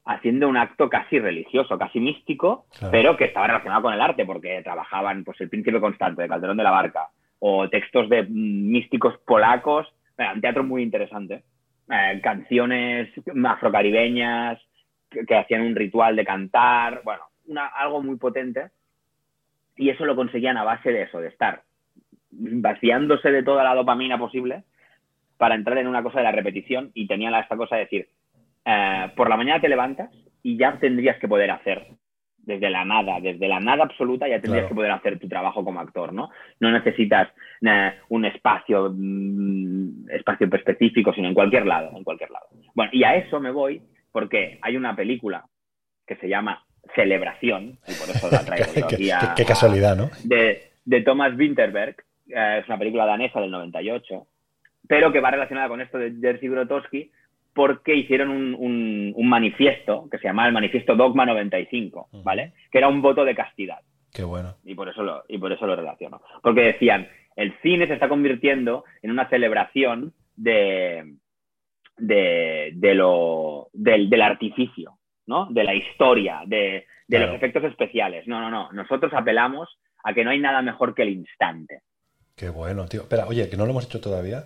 [0.04, 2.90] haciendo un acto casi religioso, casi místico, claro.
[2.90, 6.56] pero que estaba relacionado con el arte, porque trabajaban pues, el príncipe constante de Calderón
[6.56, 9.86] de la Barca, o textos de místicos polacos,
[10.18, 11.42] eh, un teatro muy interesante.
[11.90, 13.10] Eh, canciones
[13.44, 14.58] afrocaribeñas
[15.10, 18.70] que, que, hacían un ritual de cantar, bueno, una, algo muy potente.
[19.76, 21.62] Y eso lo conseguían a base de eso, de estar
[22.30, 24.64] vaciándose de toda la dopamina posible
[25.36, 28.08] para entrar en una cosa de la repetición y tenían esta cosa de decir,
[28.64, 30.10] eh, por la mañana te levantas
[30.42, 31.86] y ya tendrías que poder hacer
[32.44, 34.68] desde la nada, desde la nada absoluta ya tendrías claro.
[34.68, 36.30] que poder hacer tu trabajo como actor, ¿no?
[36.58, 37.28] No necesitas
[37.64, 42.46] eh, un espacio, mm, espacio específico, sino en cualquier lado, en cualquier lado.
[42.74, 45.44] Bueno, y a eso me voy porque hay una película
[46.06, 49.96] que se llama Celebración, y por eso la traigo yo aquí a, qué, qué, casualidad,
[49.96, 50.10] ¿no?
[50.24, 51.96] De, de Thomas Winterberg,
[52.28, 54.26] eh, es una película danesa del 98,
[54.88, 57.12] pero que va relacionada con esto de Jerzy Grotowski,
[57.54, 62.54] porque hicieron un, un, un, manifiesto que se llamaba el Manifiesto Dogma 95, ¿vale?
[62.70, 63.80] Que era un voto de castidad.
[64.12, 64.56] Qué bueno.
[64.64, 66.22] Y por eso lo, y por eso lo relaciono.
[66.42, 71.14] Porque decían, el cine se está convirtiendo en una celebración de,
[71.96, 75.46] de, de lo, del, del, artificio, ¿no?
[75.50, 77.26] De la historia, de, de claro.
[77.26, 78.26] los efectos especiales.
[78.26, 78.72] No, no, no.
[78.72, 81.82] Nosotros apelamos a que no hay nada mejor que el instante.
[82.36, 83.02] Qué bueno, tío.
[83.02, 84.44] Espera, oye, que no lo hemos hecho todavía.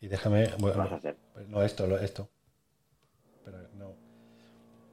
[0.00, 0.48] Y déjame.
[0.58, 1.00] Bueno,
[1.48, 2.28] no, esto, esto.
[3.44, 3.94] Pero no.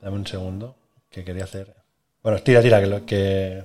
[0.01, 0.75] Dame un segundo.
[1.09, 1.73] Que quería hacer.
[2.23, 3.63] Bueno, tira, tira, que, que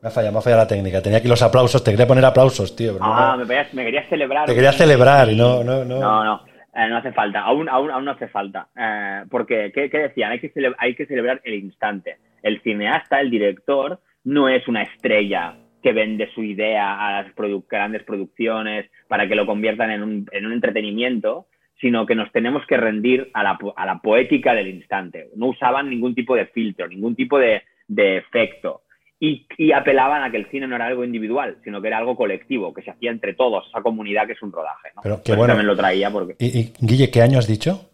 [0.00, 1.02] me ha fallado, me ha fallado la técnica.
[1.02, 2.96] Tenía aquí los aplausos, te quería poner aplausos, tío.
[3.00, 4.46] ah, me, querías celebrar.
[4.46, 5.98] Te quería celebrar y no, no, no.
[5.98, 6.44] No, no.
[6.74, 8.68] Eh, no hace falta, aún, aún, aún no hace falta.
[8.76, 10.30] Eh, porque, ¿qué, decían?
[10.32, 12.18] Hay que, hay que celebrar el instante.
[12.42, 17.34] El cineasta, el director, no es una estrella que vende su idea a las
[17.68, 21.46] grandes producciones para que lo conviertan en un, en un entretenimiento,
[21.80, 25.28] sino que nos tenemos que rendir a la, a la, poética del instante.
[25.36, 28.82] No usaban ningún tipo de filtro, ningún tipo de, de efecto
[29.18, 32.74] y, apelaban a que el cine no era algo individual, sino que era algo colectivo,
[32.74, 34.90] que se hacía entre todos, esa comunidad que es un rodaje.
[34.94, 35.02] ¿no?
[35.02, 35.46] Pero bueno.
[35.46, 36.36] También lo traía porque...
[36.38, 37.90] ¿Y, Guille, qué año has dicho?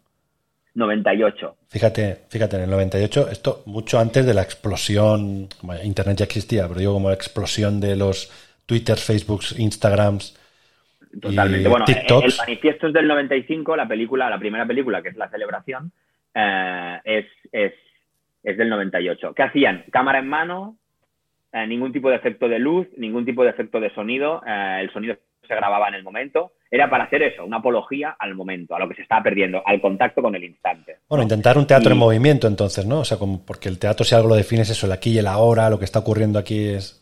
[0.75, 1.57] 98.
[1.69, 5.49] Fíjate, fíjate, en el 98, esto mucho antes de la explosión,
[5.85, 8.31] Internet ya existía, pero digo como la explosión de los
[8.67, 10.39] Twitter, Facebooks, Instagrams.
[11.21, 11.69] Totalmente.
[11.69, 15.93] bueno, el manifiesto es del 95, la película, la primera película, que es La Celebración,
[16.35, 17.75] eh, es, es,
[18.43, 19.35] es del 98.
[19.35, 19.85] ¿Qué hacían?
[19.91, 20.79] Cámara en mano,
[21.53, 24.91] eh, ningún tipo de efecto de luz, ningún tipo de efecto de sonido, eh, el
[24.91, 25.17] sonido
[25.47, 26.53] se grababa en el momento.
[26.71, 29.81] Era para hacer eso, una apología al momento, a lo que se estaba perdiendo, al
[29.81, 30.99] contacto con el instante.
[31.09, 33.01] Bueno, intentar un teatro en movimiento entonces, ¿no?
[33.01, 35.27] O sea, como porque el teatro si algo lo defines eso, el aquí y el
[35.27, 36.99] ahora, lo que está ocurriendo aquí es...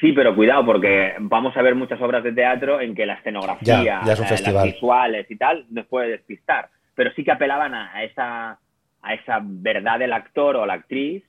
[0.00, 4.02] Sí, pero cuidado, porque vamos a ver muchas obras de teatro en que la escenografía,
[4.02, 6.68] eh, las visuales y tal, nos puede despistar.
[6.94, 8.58] Pero sí que apelaban a esa
[9.02, 11.24] a esa verdad del actor o la actriz,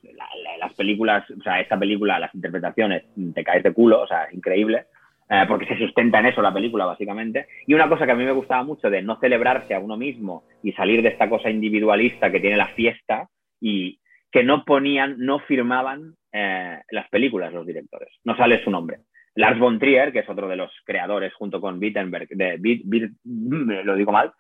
[0.60, 3.04] las películas, o sea, esta película, las interpretaciones,
[3.34, 4.88] te caes de culo, o sea, increíble,
[5.30, 7.48] eh, porque se sustenta en eso la película, básicamente.
[7.68, 10.44] Y una cosa que a mí me gustaba mucho de no celebrarse a uno mismo
[10.64, 13.28] y salir de esta cosa individualista que tiene la fiesta
[13.62, 14.00] y
[14.32, 19.02] que no ponían, no firmaban eh, las películas los directores, no sale su nombre.
[19.36, 22.82] Lars von Trier, que es otro de los creadores junto con Wittenberg, de,
[23.84, 24.34] lo digo mal,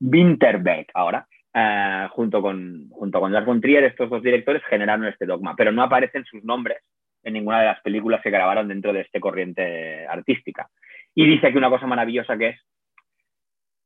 [0.00, 5.24] Winterberg ahora, eh, junto, con, junto con Lars von Trier, estos dos directores generaron este
[5.24, 6.78] dogma, pero no aparecen sus nombres
[7.22, 10.68] en ninguna de las películas que grabaron dentro de este corriente artística.
[11.14, 12.60] Y dice que una cosa maravillosa que es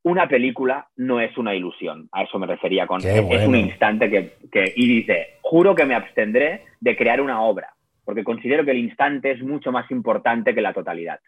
[0.04, 4.72] una película no es una ilusión, a eso me refería con es un instante que,
[4.74, 7.74] y dice, juro que me abstendré de crear una obra,
[8.04, 11.20] porque considero que el instante es mucho más importante que la totalidad.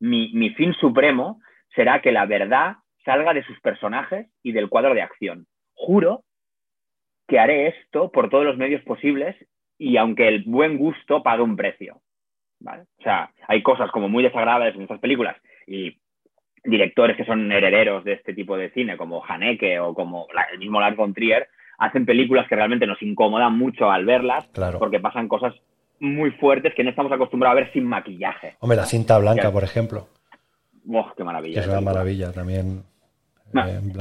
[0.00, 1.40] Mi, mi fin supremo
[1.74, 6.24] será que la verdad salga de sus personajes y del cuadro de acción juro
[7.26, 9.36] que haré esto por todos los medios posibles
[9.78, 12.00] y aunque el buen gusto pague un precio.
[12.64, 15.98] O sea, hay cosas como muy desagradables en estas películas y
[16.64, 20.80] directores que son herederos de este tipo de cine, como Haneke o como el mismo
[20.80, 21.48] Lars von Trier,
[21.78, 24.46] hacen películas que realmente nos incomodan mucho al verlas
[24.78, 25.54] porque pasan cosas
[25.98, 28.56] muy fuertes que no estamos acostumbrados a ver sin maquillaje.
[28.60, 30.08] Hombre, la cinta blanca, por ejemplo.
[30.88, 31.60] Oh, qué maravilla.
[31.60, 32.82] es una maravilla también.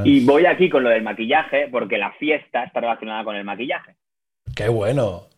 [0.04, 3.96] Y voy aquí con lo del maquillaje, porque la fiesta está relacionada con el maquillaje.
[4.56, 5.31] ¡Qué bueno!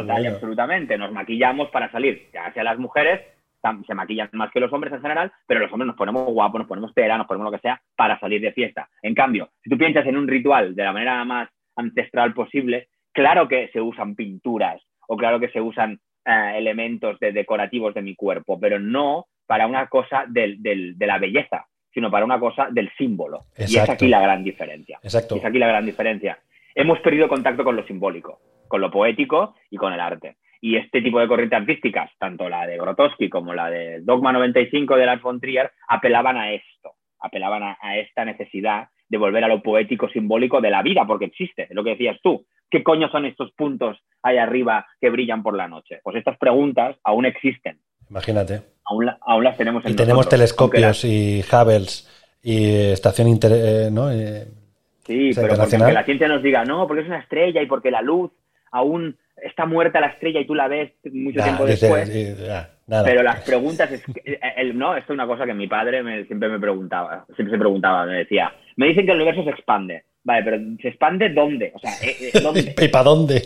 [0.00, 0.98] Total y absolutamente.
[0.98, 2.28] Nos maquillamos para salir.
[2.32, 3.20] Ya sea las mujeres
[3.86, 6.68] se maquillan más que los hombres en general, pero los hombres nos ponemos guapos, nos
[6.68, 8.88] ponemos tela, nos ponemos lo que sea para salir de fiesta.
[9.02, 13.48] En cambio, si tú piensas en un ritual de la manera más ancestral posible, claro
[13.48, 18.58] que se usan pinturas o claro que se usan eh, elementos decorativos de mi cuerpo,
[18.60, 21.66] pero no para una cosa de la belleza
[21.96, 23.46] sino para una cosa del símbolo.
[23.56, 24.98] Y es aquí la gran diferencia.
[25.02, 25.36] Exacto.
[25.36, 26.38] Es aquí la gran diferencia.
[26.78, 30.36] Hemos perdido contacto con lo simbólico, con lo poético y con el arte.
[30.60, 34.94] Y este tipo de corrientes artísticas, tanto la de Grotowski como la de Dogma 95
[34.94, 39.62] de Lars von Trier, apelaban a esto, apelaban a, esta necesidad de volver a lo
[39.62, 42.46] poético simbólico de la vida, porque existe, lo que decías tú.
[42.70, 46.00] ¿Qué coño son estos puntos ahí arriba que brillan por la noche?
[46.04, 47.80] Pues estas preguntas aún existen.
[48.10, 52.08] Imagínate aún, las tenemos en Y tenemos telescopios y Hubbles
[52.42, 54.10] y estación inter, eh, ¿no?
[55.06, 58.02] Sí, pero porque la ciencia nos diga, no, porque es una estrella y porque la
[58.02, 58.30] luz
[58.70, 62.10] aún está muerta la estrella y tú la ves mucho tiempo después.
[62.86, 64.02] pero las preguntas, es
[64.74, 68.18] no, esto es una cosa que mi padre siempre me preguntaba, siempre se preguntaba, me
[68.18, 70.04] decía, me dicen que el universo se expande.
[70.26, 71.70] Vale, pero ¿se expande dónde?
[71.72, 72.74] O sea, ¿eh, eh, ¿dónde?
[72.76, 73.42] ¿Y para dónde?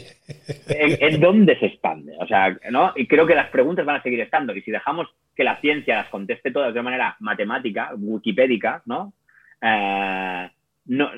[0.66, 2.14] ¿En, dónde se expande?
[2.18, 2.94] O sea, ¿no?
[2.96, 4.56] Y creo que las preguntas van a seguir estando.
[4.56, 5.06] Y si dejamos
[5.36, 9.12] que la ciencia las conteste todas de manera matemática, wikipédica, ¿no?
[9.60, 10.48] Eh,
[10.86, 11.10] no,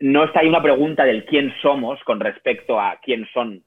[0.00, 3.62] no está ahí una pregunta del quién somos con respecto a quién son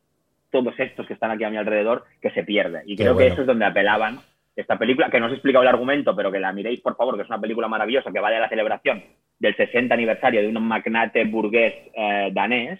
[0.52, 2.84] todos estos que están aquí a mi alrededor que se pierde.
[2.86, 4.20] Y creo que eso es donde apelaban
[4.56, 7.16] esta película, que no os he explicado el argumento, pero que la miréis, por favor,
[7.16, 9.04] que es una película maravillosa, que vale a la celebración
[9.40, 12.80] del 60 aniversario de un magnate burgués eh, danés,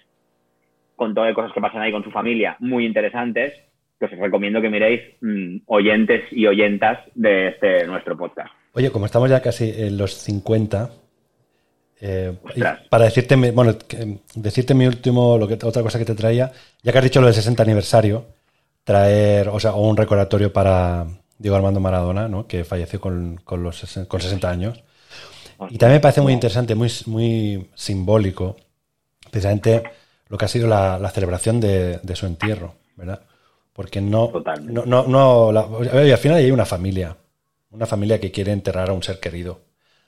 [0.96, 3.54] con todas las cosas que pasan ahí con su familia, muy interesantes,
[4.00, 8.54] que os recomiendo que miréis mm, oyentes y oyentas de este nuestro podcast.
[8.74, 10.90] Oye, como estamos ya casi en los 50,
[12.06, 12.38] eh,
[12.90, 13.78] para decirte, bueno,
[14.36, 16.52] decirte mi último, lo que, otra cosa que te traía,
[16.82, 18.26] ya que has dicho lo del 60 aniversario,
[18.84, 22.46] traer, o sea, un recordatorio para Diego Armando Maradona, ¿no?
[22.46, 24.84] que falleció con, los, con 60 años.
[25.70, 28.58] Y también me parece muy interesante, muy, muy simbólico,
[29.32, 29.84] precisamente
[30.28, 33.22] lo que ha sido la, celebración de, su entierro, ¿verdad?
[33.72, 34.30] Porque no,
[34.62, 37.16] no, no, no al final hay una familia,
[37.72, 39.62] una familia que quiere enterrar a un ser querido.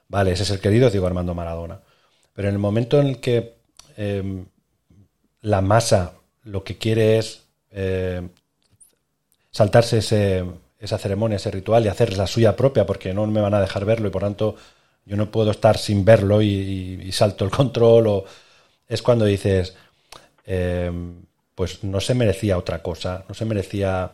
[0.08, 1.80] Vale, ese ser querido es Diego Armando Maradona.
[2.34, 3.56] Pero en el momento en el que
[3.98, 4.46] em,
[5.42, 8.22] la masa lo que quiere es eh,
[9.52, 13.62] saltarse esa ceremonia, ese ritual y hacer la suya propia porque no me van a
[13.62, 14.56] dejar verlo y por tanto
[15.06, 18.26] yo no puedo estar sin verlo y, salto el control o
[18.88, 19.76] es cuando dices
[20.46, 21.22] em,
[21.56, 24.12] pues no se merecía otra cosa, no se merecía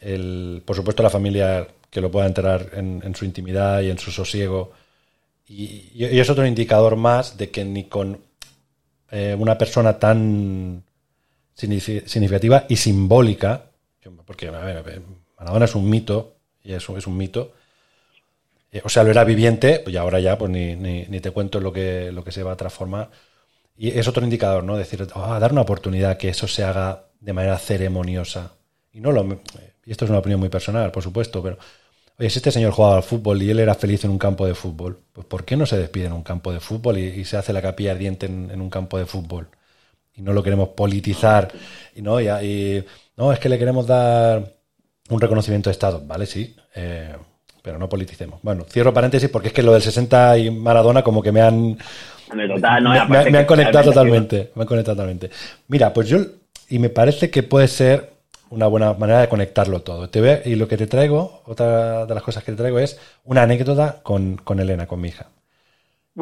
[0.00, 4.10] el, por supuesto la familia que lo pueda enterar en, su intimidad y en su
[4.10, 4.72] sosiego
[5.46, 8.20] y, es otro indicador más de que ni con
[9.10, 10.82] eh, una persona tan
[11.54, 13.70] significativa y simbólica
[14.26, 15.02] porque, a ver,
[15.38, 17.52] Maradona es un mito, y eso es un mito.
[18.72, 21.72] Eh, o sea, lo era viviente, y ahora ya, pues ni, ni, te cuento lo
[21.72, 23.10] que, lo que se va a transformar.
[23.76, 24.76] Y es otro indicador, ¿no?
[24.76, 28.52] Decir, oh, dar una oportunidad que eso se haga de manera ceremoniosa.
[28.92, 29.40] Y no lo.
[29.84, 31.58] Y esto es una opinión muy personal, por supuesto, pero.
[32.18, 34.54] Oye, si este señor jugaba al fútbol y él era feliz en un campo de
[34.54, 37.52] fútbol, pues ¿por qué no se despide en un campo de fútbol y, se hace
[37.52, 39.48] la capilla ardiente en, en, un campo de fútbol?
[40.14, 41.52] Y no lo queremos politizar.
[41.94, 42.84] Y no, y, y
[43.16, 44.56] no, es que le queremos dar
[45.10, 46.02] un reconocimiento de Estado.
[46.06, 47.14] Vale, sí, eh,
[47.62, 48.40] pero no politicemos.
[48.42, 51.76] Bueno, cierro paréntesis porque es que lo del 60 y Maradona como que me han...
[52.32, 54.52] me, han conectado totalmente.
[54.54, 55.30] Me han conectado totalmente.
[55.68, 56.18] Mira, pues yo...
[56.68, 58.15] Y me parece que puede ser
[58.50, 60.08] una buena manera de conectarlo todo.
[60.08, 63.42] Te y lo que te traigo, otra de las cosas que te traigo es una
[63.42, 65.26] anécdota con, Elena, con mi hija.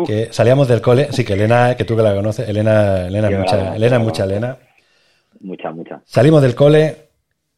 [0.07, 3.77] Que salíamos del cole, sí que Elena, que tú que la conoces, Elena, Elena, mucha,
[3.77, 4.59] Elena, mucha Elena.
[5.41, 6.03] Mucha, mucha.
[6.05, 7.11] Salimos del cole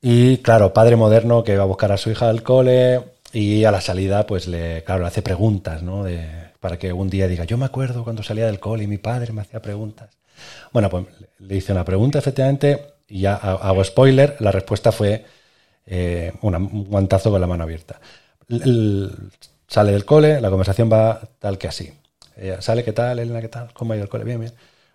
[0.02, 3.00] y, claro, padre moderno que va a buscar a su hija al cole
[3.32, 6.04] y a la salida, pues, le, claro, le hace preguntas, ¿no?
[6.04, 6.26] De,
[6.60, 9.32] para que un día diga, yo me acuerdo cuando salía del cole y mi padre
[9.32, 10.10] me hacía preguntas.
[10.72, 11.06] Bueno, pues
[11.38, 15.24] le hice una pregunta, efectivamente, y ya hago spoiler, la respuesta fue
[15.86, 18.00] eh, un guantazo con la mano abierta.
[19.68, 21.92] sale del cole, la conversación va tal que así.
[22.61, 23.40] sale, ¿qué tal, Elena?
[23.40, 23.72] ¿Qué tal?
[23.72, 24.24] ¿Cómo ha ido el cole?
[24.24, 24.52] Bien, bien.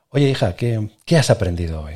[0.09, 1.95] Oye, hija, ¿qué, ¿qué has aprendido hoy?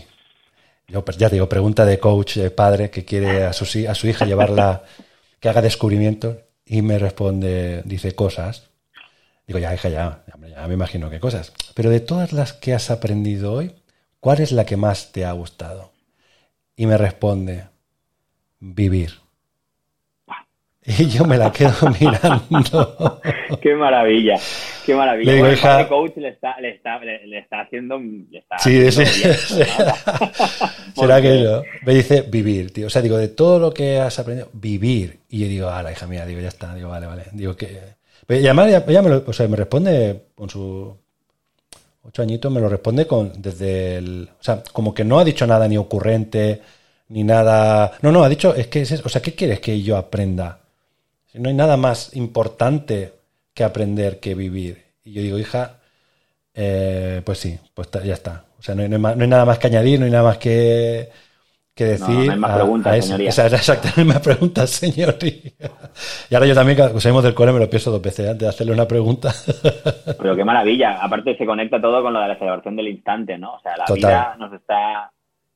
[0.87, 4.07] Yo, pues ya digo, pregunta de coach, de padre que quiere a su, a su
[4.07, 4.83] hija llevarla,
[5.39, 8.69] que haga descubrimientos y me responde, dice cosas.
[9.47, 11.53] Digo, ya, hija, ya, ya me imagino qué cosas.
[11.73, 13.75] Pero de todas las que has aprendido hoy,
[14.19, 15.91] ¿cuál es la que más te ha gustado?
[16.75, 17.65] Y me responde,
[18.59, 19.11] vivir.
[20.87, 23.19] Y yo me la quedo mirando.
[23.59, 24.35] qué maravilla,
[24.85, 25.31] qué maravilla.
[25.31, 27.99] Le el coach le está, le está, le, está haciendo.
[28.59, 29.03] sí, sí.
[30.95, 31.63] será, que yo.
[31.85, 32.85] Me dice vivir, tío.
[32.85, 35.21] O sea, digo, de todo lo que has aprendido, vivir.
[35.29, 37.23] Y yo digo, la hija mía, digo, ya está, digo, vale, vale.
[37.31, 37.95] Digo que.
[38.29, 40.95] Y además, ella me, o sea, me responde con su
[42.07, 44.29] ocho añitos, me lo responde con desde el.
[44.39, 46.61] O sea, como que no ha dicho nada ni ocurrente,
[47.09, 47.97] ni nada.
[48.01, 50.59] No, no, ha dicho, es que es, o sea, ¿qué quieres que yo aprenda?
[51.33, 53.13] No hay nada más importante
[53.53, 54.83] que aprender que vivir.
[55.03, 55.79] Y yo digo, hija,
[56.53, 58.45] eh, pues sí, pues ya está.
[58.57, 61.09] O sea, no hay, nada más que añadir, no hay nada más que,
[61.75, 62.07] que decir.
[62.07, 63.29] No, hay más preguntas, señoría.
[63.29, 65.51] Esa era exactamente más preguntas, señoría.
[66.29, 68.47] Y ahora yo también, cuando salimos del cole, me lo pienso dos veces antes de
[68.47, 69.31] hacerle una pregunta.
[70.17, 71.03] Pero qué maravilla.
[71.03, 73.55] Aparte, se conecta todo con lo de la celebración del instante, ¿no?
[73.55, 75.11] O sea, la vida nos está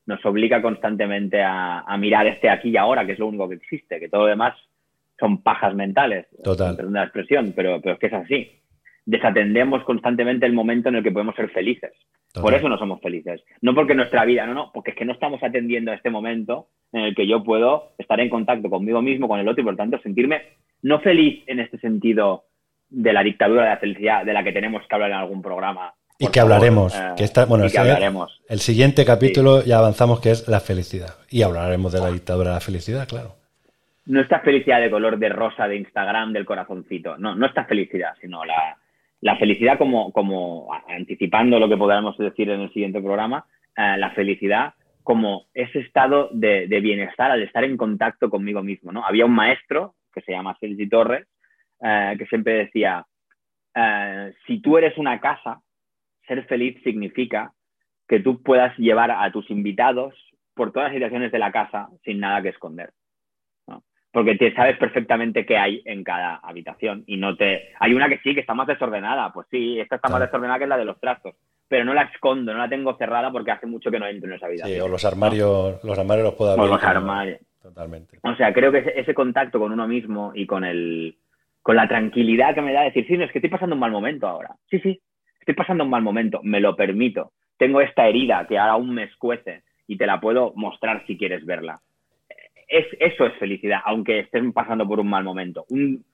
[0.06, 3.54] nos obliga constantemente a, a, mirar este aquí y ahora, que es lo único que
[3.54, 4.54] existe, que todo lo demás
[5.20, 6.26] son pajas mentales.
[6.42, 6.74] Total.
[6.74, 8.60] Perdón la expresión, pero, pero es que es así.
[9.10, 11.90] Desatendemos constantemente el momento en el que podemos ser felices.
[12.32, 13.42] Por eso no somos felices.
[13.60, 16.68] No porque nuestra vida, no, no, porque es que no estamos atendiendo a este momento
[16.92, 19.76] en el que yo puedo estar en contacto conmigo mismo, con el otro y por
[19.76, 20.42] tanto sentirme
[20.82, 22.44] no feliz en este sentido
[22.88, 25.92] de la dictadura de la felicidad de la que tenemos que hablar en algún programa.
[26.16, 26.94] Y que hablaremos.
[26.94, 28.40] Eh, que está, bueno, hablaremos.
[28.48, 31.16] El siguiente capítulo ya avanzamos que es la felicidad.
[31.30, 33.40] Y hablaremos de la dictadura de la felicidad, claro
[34.06, 38.14] no esta felicidad de color de rosa de Instagram del corazoncito, no, no esta felicidad,
[38.20, 38.76] sino la,
[39.36, 43.44] felicidad como, como, anticipando lo que podamos decir en el siguiente programa,
[43.76, 49.04] eh, la felicidad como ese estado de, bienestar al estar en contacto conmigo mismo, ¿no?
[49.04, 51.26] Había un maestro que se llama Sergi Torres,
[51.82, 53.04] eh, que siempre decía,
[53.74, 55.60] eh, si tú eres una casa,
[56.26, 57.52] ser feliz significa
[58.06, 60.14] que tú puedas llevar a tus invitados
[60.54, 62.90] por todas las situaciones de la casa sin nada que esconder.
[64.12, 67.68] Porque te sabes perfectamente qué hay en cada habitación y no te...
[67.78, 70.66] Hay una que sí, que está más desordenada, pues sí, esta está más desordenada que
[70.66, 71.36] la de los trastos,
[71.68, 74.36] pero no la escondo, no la tengo cerrada porque hace mucho que no entro en
[74.36, 74.76] esa habitación.
[74.76, 76.68] Sí, o los armarios, los armarios los puedo abrir.
[76.68, 77.40] O los armarios.
[77.62, 78.18] Totalmente.
[78.22, 81.16] O sea, creo que ese, contacto con uno mismo y con el
[81.62, 83.92] con la tranquilidad que me da decir, sí, no, es que estoy pasando un mal
[83.92, 84.56] momento ahora.
[84.70, 84.98] Sí, sí,
[85.38, 87.32] estoy pasando un mal momento, me lo permito.
[87.58, 91.44] Tengo esta herida que ahora aún me escuece y te la puedo mostrar si quieres
[91.44, 91.80] verla
[92.70, 95.66] es, eso es felicidad, aunque estén pasando por un mal momento.
[95.68, 96.04] Un,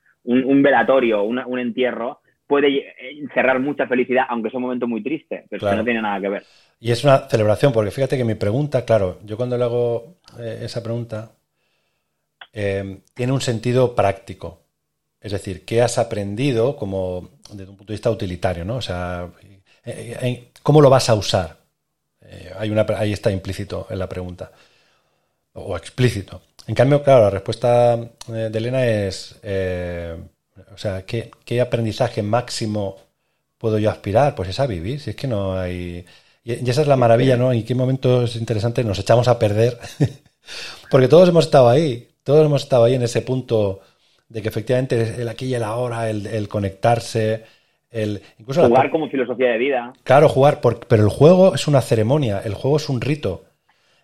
[0.63, 5.85] velatorio, un entierro, puede encerrar mucha felicidad, aunque es un momento muy triste, pero no
[5.85, 6.45] tiene nada que ver.
[6.81, 10.61] Y es una celebración, porque fíjate que mi pregunta, claro, yo cuando le hago eh,
[10.63, 11.33] esa pregunta,
[12.53, 14.63] eh, tiene un sentido práctico.
[15.21, 18.65] Es decir, ¿qué has aprendido como desde un punto de vista utilitario?
[18.65, 18.77] ¿no?
[18.77, 19.29] O sea,
[19.85, 21.67] eh, ¿cómo lo vas a usar?
[22.59, 24.51] hay una, ahí está implícito en la pregunta
[25.57, 26.43] o explícito.
[26.67, 27.95] En cambio, claro, la respuesta
[28.29, 30.17] eh, de Elena es, eh,
[30.75, 32.97] o sea, ¿qué, aprendizaje máximo
[33.59, 34.35] puedo yo aspirar?
[34.35, 36.05] Pues es a vivir, si es que no hay...
[36.45, 37.53] Y, esa es la maravilla, ¿no?
[37.53, 39.79] En qué momento es interesante nos echamos a perder,
[40.91, 43.81] porque todos hemos estado ahí, todos hemos estado ahí en ese punto
[44.29, 47.45] de que efectivamente el aquí y el ahora, el, conectarse,
[47.91, 48.21] el...
[48.39, 49.93] Incluso jugar como filosofía de vida.
[50.03, 53.45] Claro, jugar, pero el juego es una ceremonia, el juego es un rito.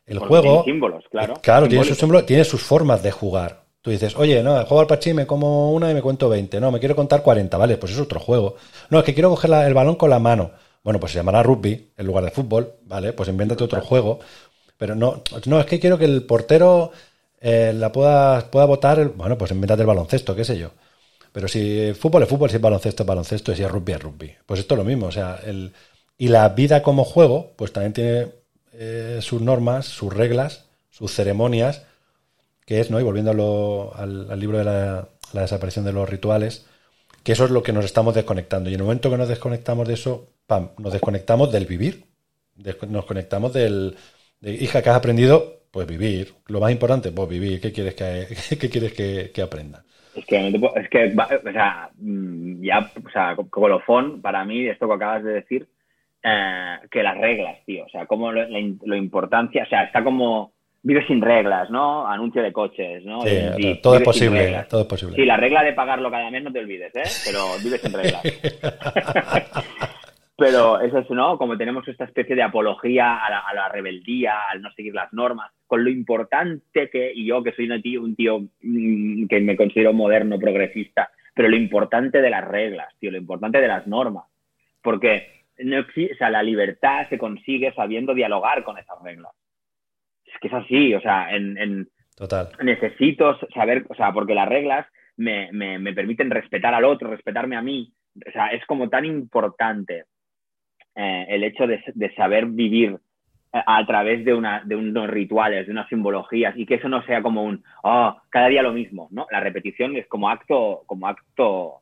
[0.07, 0.62] El juego.
[0.62, 1.34] Tiene símbolos, claro.
[1.42, 3.62] Claro, tiene sus, símbolos, tiene sus formas de jugar.
[3.80, 6.61] Tú dices, oye, no, juego al parchís, me como una y me cuento 20.
[6.61, 7.57] No, me quiero contar 40.
[7.57, 8.57] Vale, pues es otro juego.
[8.90, 10.53] No, es que quiero coger el balón con la mano.
[10.84, 12.74] Bueno, pues se llamará rugby en lugar de fútbol.
[12.84, 14.20] Vale, pues invéntate otro juego.
[14.76, 16.92] Pero no, no, es que quiero que el portero
[17.40, 19.09] eh, la pueda, pueda votar.
[19.11, 20.70] Bueno, pues invéntate el baloncesto, qué sé yo.
[21.32, 24.03] Pero si fútbol es fútbol, si es baloncesto es baloncesto, y si es rugby es
[24.03, 24.34] rugby.
[24.46, 25.07] Pues esto es lo mismo.
[25.07, 25.72] O sea, el,
[26.18, 28.41] y la vida como juego, pues también tiene
[28.73, 31.87] eh, sus normas, sus reglas, sus ceremonias,
[32.64, 33.01] que es, ¿no?
[33.01, 36.66] Y volviendo al, libro de la, desaparición de los rituales,
[37.23, 38.70] que eso es lo que nos estamos desconectando.
[38.70, 40.70] Y en el momento que nos desconectamos de eso, ¡pam!
[40.79, 42.05] Nos desconectamos del vivir.
[42.89, 43.97] Nos conectamos del.
[44.41, 45.62] De, hija, que has aprendido?
[45.70, 46.35] Pues vivir.
[46.49, 47.61] Lo más importante, pues vivir.
[47.61, 48.27] ¿Qué quieres que,
[48.59, 49.85] qué quieres que, aprenda?
[50.14, 54.95] Es que, es que, o sea, mm, ya, o sea, colofón, para mí, esto que
[54.95, 55.66] acabas de decir,
[56.23, 57.85] eh, que las reglas, tío.
[57.85, 60.53] O sea, como lo, importancia, o sea, está como
[60.83, 62.07] vive sin reglas, ¿no?
[62.07, 63.20] Anuncio de coches, ¿no?
[63.83, 65.16] todo es posible, todo es posible.
[65.16, 67.03] Sí, la regla de pagarlo cada mes no te olvides, ¿eh?
[67.25, 68.23] Pero vive sin reglas.
[70.37, 71.39] Pero eso es, ¿no?
[71.39, 75.85] Como tenemos esta especie de apología a la, rebeldía, al no seguir las normas, con
[75.85, 79.93] lo importante que, y yo que soy un tío, un tío mm, que me considero
[79.93, 84.25] moderno, progresista, pero lo importante de las reglas, tío, lo importante de las normas.
[84.83, 89.32] Porque no o sea, la libertad se consigue sabiendo dialogar con esas reglas.
[90.24, 92.48] Es que es así, o sea, en, Total.
[92.62, 94.86] necesito saber, o sea, porque las reglas
[95.16, 95.48] me,
[95.94, 97.92] permiten respetar al otro, respetarme a mí.
[98.26, 100.05] O sea, es como tan importante
[100.94, 102.98] eh, el hecho de, saber vivir
[103.53, 107.03] eh, a través de, una, de unos rituales, de unas simbologías, y que eso no
[107.05, 109.26] sea como un, oh, cada día lo mismo, ¿no?
[109.30, 111.82] La repetición es como acto, como acto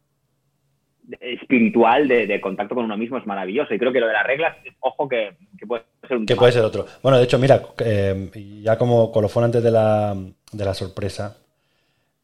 [1.21, 3.75] espiritual de, contacto con uno mismo es maravilloso.
[3.75, 5.33] Y creo que lo de las reglas, ojo que,
[5.67, 6.87] puede ser un Que puede ser otro.
[7.03, 8.31] Bueno, de hecho, mira, eh,
[8.63, 10.17] ya como colofón antes de la,
[10.53, 11.37] de la sorpresa,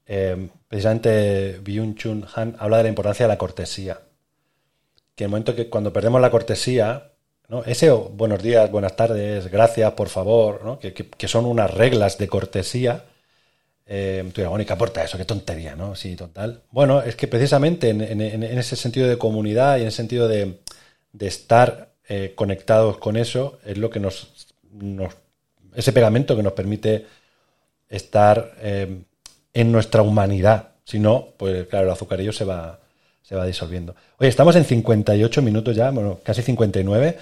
[0.07, 3.99] eh, precisamente Byung Chun Han habla de la importancia de la cortesía.
[5.15, 7.13] Que en el momento que cuando perdemos la cortesía,
[7.49, 7.65] ¿no?
[7.65, 10.79] ese buenos días, buenas tardes, gracias, por favor, ¿no?
[10.79, 13.05] que, que son unas reglas de cortesía,
[13.89, 15.17] eh, tú dirás, ¿qué aporta eso?
[15.17, 15.95] Qué tontería, ¿no?
[15.95, 16.63] Sí, total.
[16.73, 20.59] Bueno, es que precisamente en, ese sentido de comunidad y en el sentido de,
[21.21, 24.49] estar eh, conectados con eso, es lo que nos,
[25.75, 27.07] ese pegamento que nos permite
[27.89, 29.03] estar eh,
[29.55, 30.71] en nuestra humanidad.
[30.85, 32.81] Si no, pues claro, el azucarillo se va,
[33.23, 33.95] se va disolviendo.
[34.19, 37.17] Oye, estamos en 58 minutos ya, bueno, casi 59.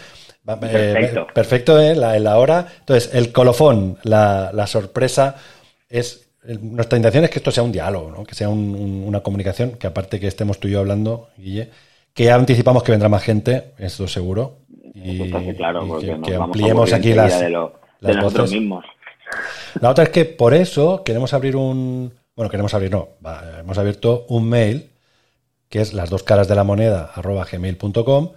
[0.44, 1.26] Perfecto.
[1.34, 1.94] perfecto, ¿eh?
[1.94, 2.66] La, la hora.
[2.80, 5.36] Entonces, el colofón, la, la sorpresa
[5.88, 6.23] es
[6.60, 8.24] nuestra intención es que esto sea un diálogo, ¿no?
[8.24, 11.70] que sea una comunicación, que aparte que estemos tú y yo hablando, Guille,
[12.12, 14.58] que anticipamos que vendrá más gente, esto seguro.
[14.94, 17.50] Y, claro, que, ampliemos aquí las, de,
[18.00, 18.84] nosotros mismos.
[19.80, 22.12] La otra es que por eso queremos abrir un.
[22.36, 23.08] Bueno, queremos abrir, no,
[23.58, 24.90] hemos abierto un mail
[25.68, 28.30] que es las dos caras de la moneda arroba gmail.com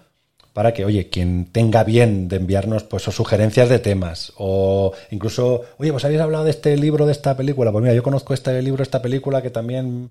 [0.57, 5.91] para que, oye, quien tenga bien de enviarnos pues sugerencias de temas o incluso, oye,
[5.91, 8.81] pues habéis hablado de este libro, de esta película, pues mira, yo conozco este libro,
[8.81, 10.09] esta película que también,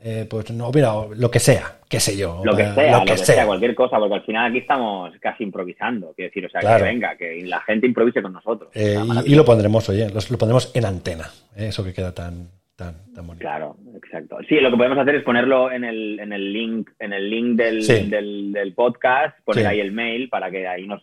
[0.00, 2.40] eh, pues no, mira, lo que sea, qué sé yo.
[2.46, 3.44] Lo que sea, lo que, sea.
[3.44, 7.14] cualquier cosa, porque al final aquí estamos casi improvisando, quiero decir, o sea, que venga,
[7.18, 8.70] que la gente improvise con nosotros.
[8.72, 13.12] Eh, y, lo pondremos, oye, lo, pondremos en antena, eh, eso que queda tan, tan,
[13.14, 13.42] tan bonito.
[13.42, 14.38] Claro, exacto.
[14.48, 17.56] Sí, lo que podemos hacer es ponerlo en el, en el link, en el link
[17.56, 18.10] del,
[18.52, 21.02] del, podcast, poner ahí el mail para que ahí nos,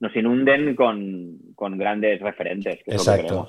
[0.00, 2.80] nos inunden con, con grandes referentes.
[2.86, 3.48] exacto.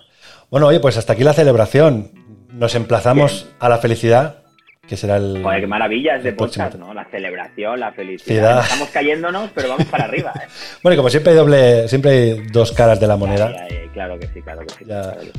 [0.50, 2.12] Bueno, oye, pues hasta aquí la celebración.
[2.54, 4.47] Nos emplazamos a la felicidad
[4.88, 5.42] que será el.
[5.44, 6.94] Joder, qué maravillas de podcast, ¿no?
[6.94, 8.62] La celebración, la felicidad.
[8.62, 10.48] Estamos cayéndonos, pero vamos para arriba, ¿eh?
[10.84, 13.54] bueno, y como siempre hay doble, siempre hay dos caras de la moneda.
[13.94, 14.86] claro que sí, claro que sí.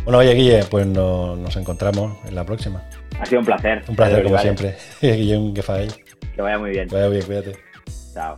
[0.04, 2.82] Bueno, oye, Guille, pues nos encontramos en la próxima.
[3.20, 3.82] Ha sido un placer.
[3.88, 4.76] Un placer, como siempre.
[5.00, 5.62] Guille, un que
[6.34, 6.88] Que vaya muy bien.
[6.88, 7.56] Que vaya bien, cuídate.
[8.14, 8.36] Chao.